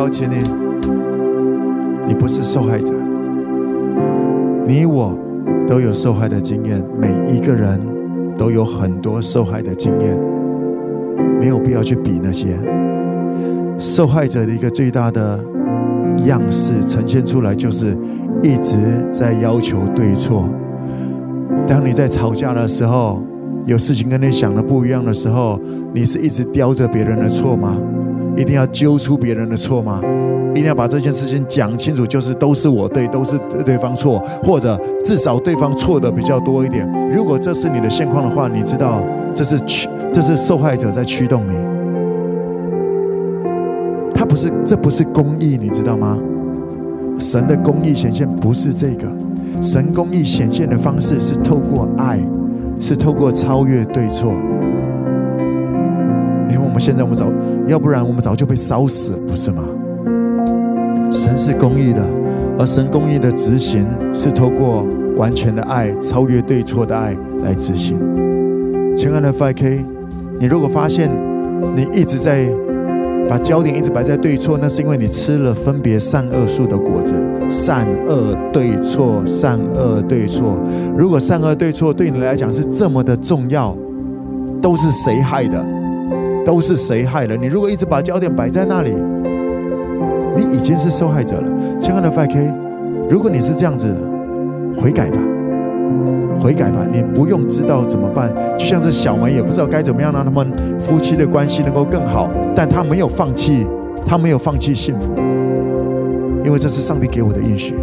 [0.00, 0.36] 邀请你，
[2.08, 2.94] 你不是受害者，
[4.66, 5.12] 你我
[5.68, 7.78] 都有受害的经验，每一个人
[8.34, 10.18] 都有很多受害的经验，
[11.38, 12.58] 没有必要去比那些。
[13.78, 15.38] 受害者的一个最大的
[16.24, 17.94] 样式呈现出来，就是
[18.42, 18.78] 一直
[19.12, 20.48] 在要求对错。
[21.66, 23.22] 当你在吵架的时候，
[23.66, 25.60] 有事情跟你想的不一样的时候，
[25.92, 27.76] 你是一直叼着别人的错吗？
[28.40, 30.00] 一定要揪出别人的错吗？
[30.52, 36.88] 一定要把这件事情讲清楚，就是都是我对，都是对方错，或者至少对方错的比较多一点。
[37.14, 39.04] 如果这是你的现况的话，你知道
[39.34, 41.54] 这是驱，这是受害者在驱动你。
[44.12, 46.18] 他不是，这不是公义，你知道吗？
[47.18, 49.06] 神的公义显现不是这个。
[49.62, 52.18] 神公义显现的方式是透过爱，
[52.78, 54.32] 是透过超越对错。
[56.50, 57.26] 因为我们现在我们早，
[57.66, 59.62] 要不然我们早就被烧死了，不是吗？
[61.10, 62.02] 神是公义的，
[62.58, 64.86] 而神公义的执行是透过
[65.16, 67.98] 完全的爱，超越对错的爱来执行。
[68.96, 69.84] 亲爱的 5K，
[70.38, 71.10] 你如果发现
[71.74, 72.46] 你一直在
[73.28, 77.14] 把焦点一直摆在对错，那是因为你吃了分别善恶树的果子。
[77.48, 80.56] 善恶对错，善恶对错。
[80.96, 83.76] 如果善恶对错对你来讲是这么的重要，
[84.62, 85.64] 都是谁害的？
[86.44, 87.36] 都是谁害的？
[87.36, 88.92] 你如果一直把焦点摆在那里，
[90.36, 91.48] 你已经是受害者了。
[91.78, 92.54] 亲爱的 5K，
[93.08, 95.20] 如果你是这样子的，悔改吧，
[96.40, 96.86] 悔改吧。
[96.90, 103.66] 你不用知道怎么办，就像是小梅也不知道该怎么样让他们夫妻的关系能够更好，但她没有放弃，
[104.06, 105.12] 她没有放弃幸福。
[106.42, 107.74] 因为这是上帝给我的应许，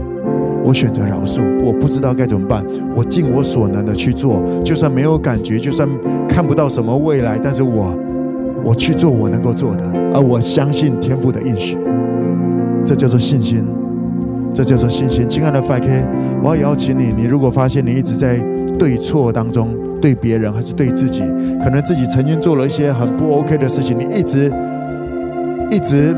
[0.64, 1.42] 我选择饶恕。
[1.64, 2.66] 我不知道该怎么办，
[2.96, 5.88] 我尽我所能的去做，就算没有感觉，就算
[6.28, 7.96] 看不到什么未来，但是我
[8.68, 11.77] 我去做我能够做的，而我相信天赋的应许，
[12.84, 13.64] 这叫做信心，
[14.53, 15.26] 这叫做信心。
[15.30, 16.06] 亲爱的 5K，
[16.44, 18.38] 我要邀请你，你如果发现你一直在
[18.77, 19.69] 对错当中，
[20.02, 21.22] 对别人还是对自己，
[21.64, 24.52] 可能自己曾经做了一些很不 OK 的事情，你一直
[25.72, 26.14] 一直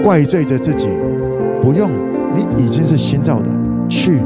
[0.00, 0.86] 怪罪着自己。
[1.60, 1.90] 不用，
[2.32, 3.50] 你已经是新造的，
[3.88, 4.22] 去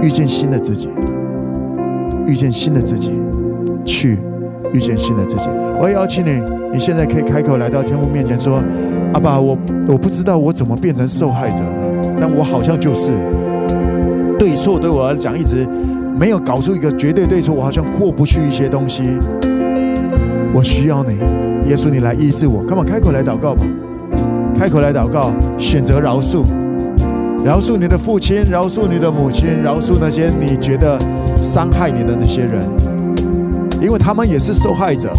[0.00, 0.88] 遇见新的自己，
[2.26, 3.12] 遇见新的自己，
[3.84, 4.18] 去
[4.72, 5.48] 遇见新的自己。
[5.80, 6.42] 我要邀请你，
[6.72, 8.62] 你现在可以开口来到天父面前说
[9.14, 9.56] ：“阿爸，我
[9.88, 13.12] 我不知道我怎么变成受害者了，但我好像就是
[14.38, 15.66] 对错对我来讲一直
[16.16, 19.02] 没有搞出一个绝对对错，我好像过不去一些东西。
[20.54, 21.18] 我需要你，
[21.68, 22.62] 耶稣，你来医治我。
[22.64, 23.64] 干嘛开口来祷告吧。”
[24.58, 26.42] 开口来祷告，选择饶恕，
[27.44, 30.98] 饶恕你的父亲，饶恕你的母亲，饶恕那些你觉得
[31.40, 32.60] 伤害你的那些人，
[33.80, 35.12] 因为他们也是受害者，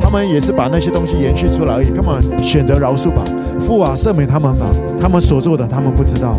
[0.00, 1.90] 他们也是把那些东西延续出来而已。
[1.94, 3.24] 他们选择饶恕吧，
[3.58, 4.66] 父啊，赦免他们吧，
[5.00, 6.36] 他们所做的，他们不知道。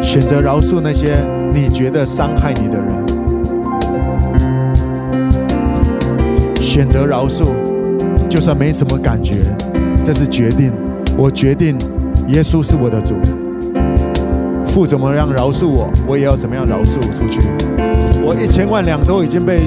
[0.00, 1.16] 选择饶恕那些
[1.52, 3.04] 你觉得伤害你的人。
[6.60, 7.46] 选择饶恕，
[8.28, 9.36] 就算没什么感觉，
[10.04, 10.72] 这是决定。
[11.16, 11.76] 我决定，
[12.28, 13.14] 耶稣是我的主。
[14.74, 17.40] 父怎么样饶恕我，我也要怎么样饶恕出去。
[18.24, 19.60] 我一千万两都已经被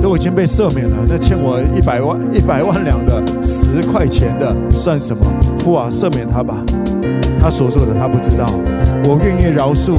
[0.00, 5.22] 都已经被赦免了，那欠我一百万一百万两的十块钱的算什么？
[5.58, 6.56] 父啊，赦免他吧。
[7.38, 8.46] 他所做的他不知道。
[9.04, 9.98] 我愿意饶恕，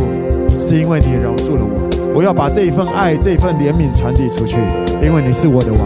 [0.60, 2.16] 是因为你饶恕了我。
[2.16, 4.58] 我要把这一份爱、这一份怜悯传递出去，
[5.00, 5.82] 因为你是我的王。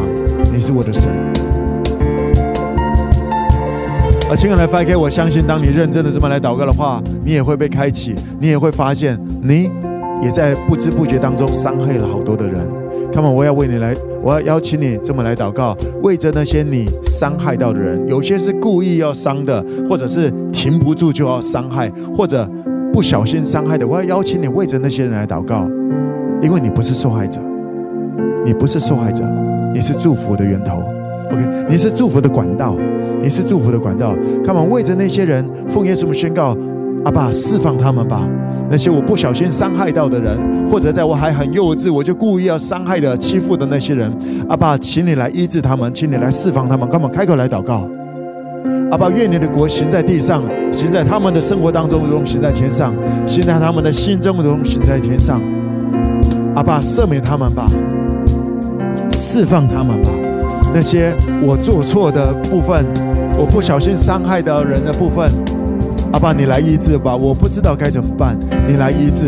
[0.54, 1.10] 你是我的神，
[4.30, 9.72] 而亲爱的 FK，我相信，当你认真的这么来祷告的话，你也会被开启，你也会发现，你
[10.22, 12.60] 也在不知不觉当中伤害了好多的人。
[13.12, 13.92] Come on，我要为你来，
[14.22, 22.48] 我要邀请你这么来祷告，为着那些你伤害到的人，有些是故意要伤的，或者是停不住就要伤害，或者
[22.94, 23.88] 不小心伤害的。
[23.88, 25.68] 我要邀请你为着那些人来祷告，
[26.40, 27.42] 因为你不是受害者，
[28.46, 29.24] 你不是受害者。
[29.74, 30.84] 你是祝福的源头
[31.32, 31.66] ，OK？
[31.68, 32.76] 你是祝福的管道，
[33.22, 34.16] 你是祝福的管道。
[34.46, 36.56] Come on，为着那些人，奉耶稣宣告，
[37.06, 38.28] 阿爸释放他们吧。
[38.70, 40.38] 那些我不小心伤害到的人，
[40.70, 44.12] 或者在我还很幼稚，我就故意要伤害的、欺负的那些人，
[44.48, 46.88] 阿爸，请你来医治他们，请你来释放他们。
[46.90, 47.90] Come on，开口来祷告，
[48.92, 52.94] 阿爸，愿你的国行在地上，行在他们的生活当中，如同行在天上；
[53.26, 55.42] 行在他们的心中，如同行在天上。
[56.56, 57.68] 阿爸，赦免他们吧。
[59.12, 60.10] 释放他们吧，
[60.74, 61.14] 那些
[61.46, 62.84] 我做错的部分，
[63.40, 65.32] 我不小心伤害到人的部分，
[66.12, 68.38] 阿爸，你来医治吧，我不知道该怎么办，
[68.68, 69.28] 你来医治，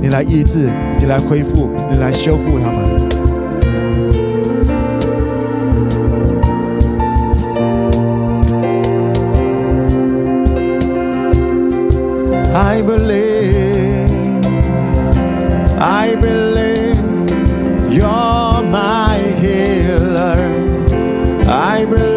[0.00, 3.00] 你来医治，你来恢复，你来修复他们。
[12.54, 14.46] I believe,
[15.80, 17.00] I believe.
[17.90, 19.09] You're my healer.
[21.86, 22.09] Bible.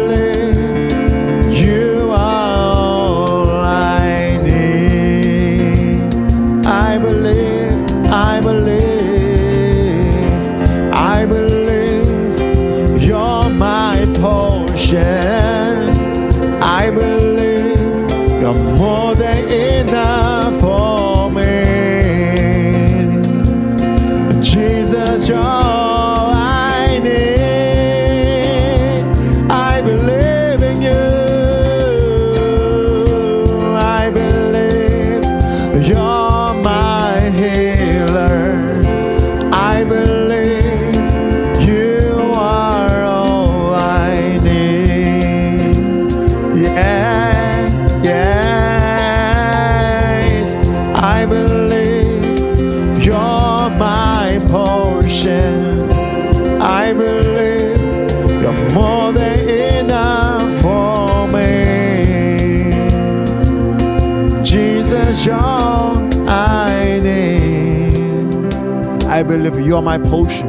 [69.64, 70.46] You are my portion.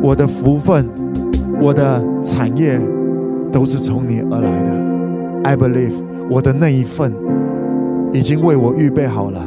[0.00, 0.88] 我的福分，
[1.60, 2.80] 我的产业
[3.52, 4.70] 都是从你而来的。
[5.44, 5.92] I believe
[6.30, 7.12] 我的那一份
[8.12, 9.40] 已经为我预备好了，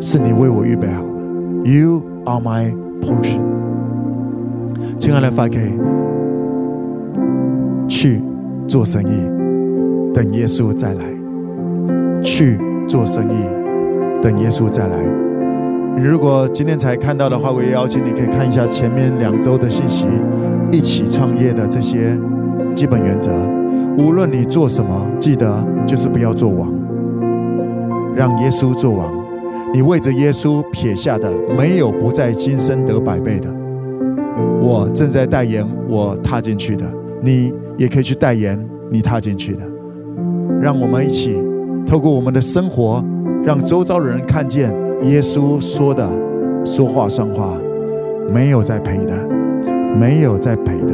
[0.00, 1.70] 是你为我预备好的。
[1.70, 3.42] You are my portion。
[4.98, 5.58] 亲爱的 FK，
[7.88, 8.22] 去
[8.66, 11.04] 做生意，等耶稣再来。
[12.22, 12.58] 去
[12.88, 13.36] 做生意，
[14.22, 15.27] 等耶稣再来。
[16.02, 20.06] 如果今天才看到的话，我也邀请你可以看一下前面两周的信息，
[20.70, 22.18] 一起创业的这些
[22.74, 23.32] 基本原则。
[23.98, 26.72] 无论你做什么，记得就是不要做王，
[28.14, 29.12] 让耶稣做王。
[29.74, 33.52] 你为着耶稣撇下的，没有不在今生得百倍的。
[34.60, 36.84] 我正在代言我踏进去的，
[37.20, 38.58] 你也可以去代言
[38.90, 39.62] 你踏进去的。
[40.60, 41.36] 让我们一起
[41.84, 43.04] 透过我们的生活，
[43.44, 44.72] 让周遭的人看见
[45.04, 46.08] 耶稣说的
[46.64, 47.56] 说话算话，
[48.32, 49.14] 没有在赔的，
[49.96, 50.92] 没有在赔的。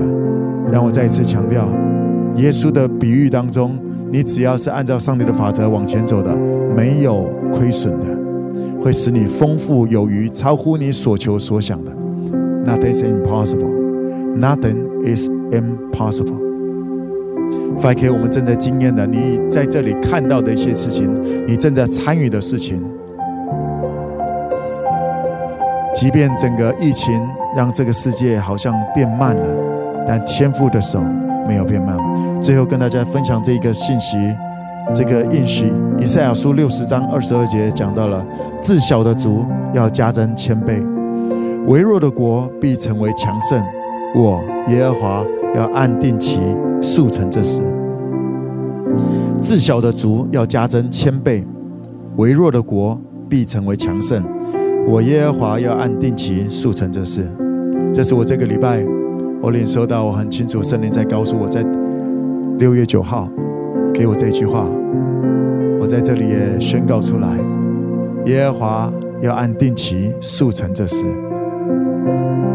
[0.71, 1.69] 让我再一次强调，
[2.37, 3.79] 耶稣的比喻当中，
[4.11, 6.37] 你只要是按照上帝的法则往前走的，
[6.77, 8.07] 没有亏损的。
[8.81, 11.91] 会使你丰富有余，超乎你所求所想的。
[12.67, 13.73] Nothing is impossible。
[14.37, 16.45] Nothing is impossible。
[17.79, 21.09] 5K，我们正在经验的，你在这里看到的一些事情，
[21.47, 22.83] 你正在参与的事情，
[25.95, 27.23] 即便整个疫情
[27.57, 29.47] 让这个世界好像变慢了，
[30.07, 31.01] 但天父的手
[31.47, 31.97] 没有变慢。
[32.43, 34.17] 最后跟大家分享这一个信息，
[34.93, 38.27] 这个应许，以赛亚书六十章二十二节讲到了：
[38.61, 40.83] 自小的族要加增千倍，
[41.69, 43.65] 微弱的国必成为强盛。
[44.15, 46.41] 我耶和华要按定期。
[46.83, 47.63] 速成这事，
[49.41, 51.43] 自小的族要加增千倍，
[52.17, 54.23] 微弱的国必成为强盛。
[54.87, 57.27] 我耶和华要按定期速成这事。
[57.93, 58.85] 这是我这个礼拜
[59.41, 61.65] 我领受到，我很清楚圣灵在告诉我，在
[62.59, 63.29] 六月九号
[63.93, 64.67] 给我这句话，
[65.81, 67.29] 我在这里也宣告出来：
[68.27, 71.05] 耶和华要按定期速成这事。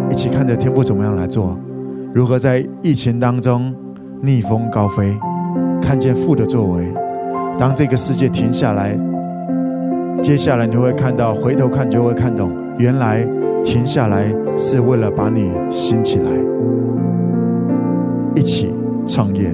[0.10, 1.58] 一起看着天父怎么样来做，
[2.14, 3.74] 如何在疫情当中。
[4.22, 5.18] 逆风高飞，
[5.82, 6.84] 看见父的作为。
[7.58, 9.00] 当这个世界停下来，
[10.22, 13.28] 接下来你会看到，回头看就会看懂，原来
[13.64, 14.26] 停下来
[14.58, 16.30] 是为了把你兴起来，
[18.36, 18.74] 一起
[19.08, 19.50] 创业，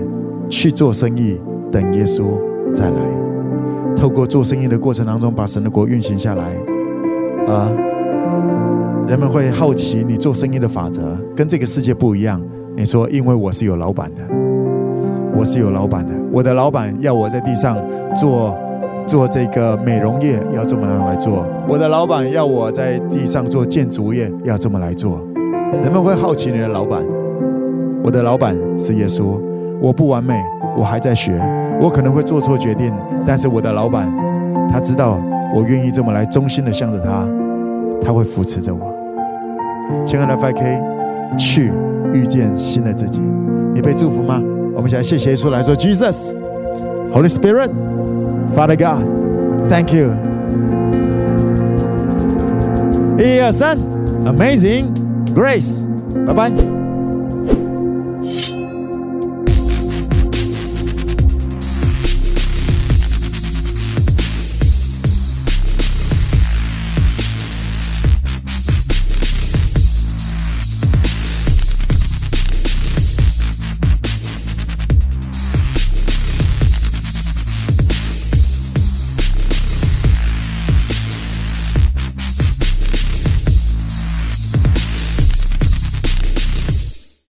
[0.50, 1.40] 去做生意，
[1.72, 2.24] 等耶稣
[2.74, 3.00] 再来。
[3.96, 6.44] 透过做生意的过程当中，把神的国运行下来。
[7.48, 7.72] 啊，
[9.08, 12.42] 人们会好奇你做生意的法则跟这个世界不一样。
[12.76, 14.22] 你说，因为我是有老板的。
[15.38, 17.78] 我是有老板的，我的老板要我在地上
[18.16, 18.58] 做
[19.08, 25.22] 做这个美容业，要这么样来做；我的老板要我在地上做建筑业，要这么来做。
[25.84, 27.04] 人们会好奇你的老板，
[28.04, 29.40] 我的老板是耶稣。
[29.82, 30.34] 我不完美，
[30.78, 31.40] 我还在学，
[31.82, 32.94] 我可能会做错决定，
[33.26, 34.12] 但是我的老板
[34.72, 35.22] 他知道
[35.54, 37.28] 我愿意这么来忠心的向着他，
[38.02, 38.80] 他会扶持着我。
[40.04, 41.72] 亲爱的 5K，去
[42.14, 43.22] 遇见新的自己，
[43.74, 44.42] 你被祝福吗？
[44.74, 47.70] 我们现在谢谢耶稣来说，Jesus，Holy Spirit
[48.56, 50.14] Spirit，Father God，Thank you。
[53.20, 53.78] 一二三
[54.26, 54.88] ，Amazing
[55.34, 55.82] Grace，
[56.26, 56.75] 拜拜。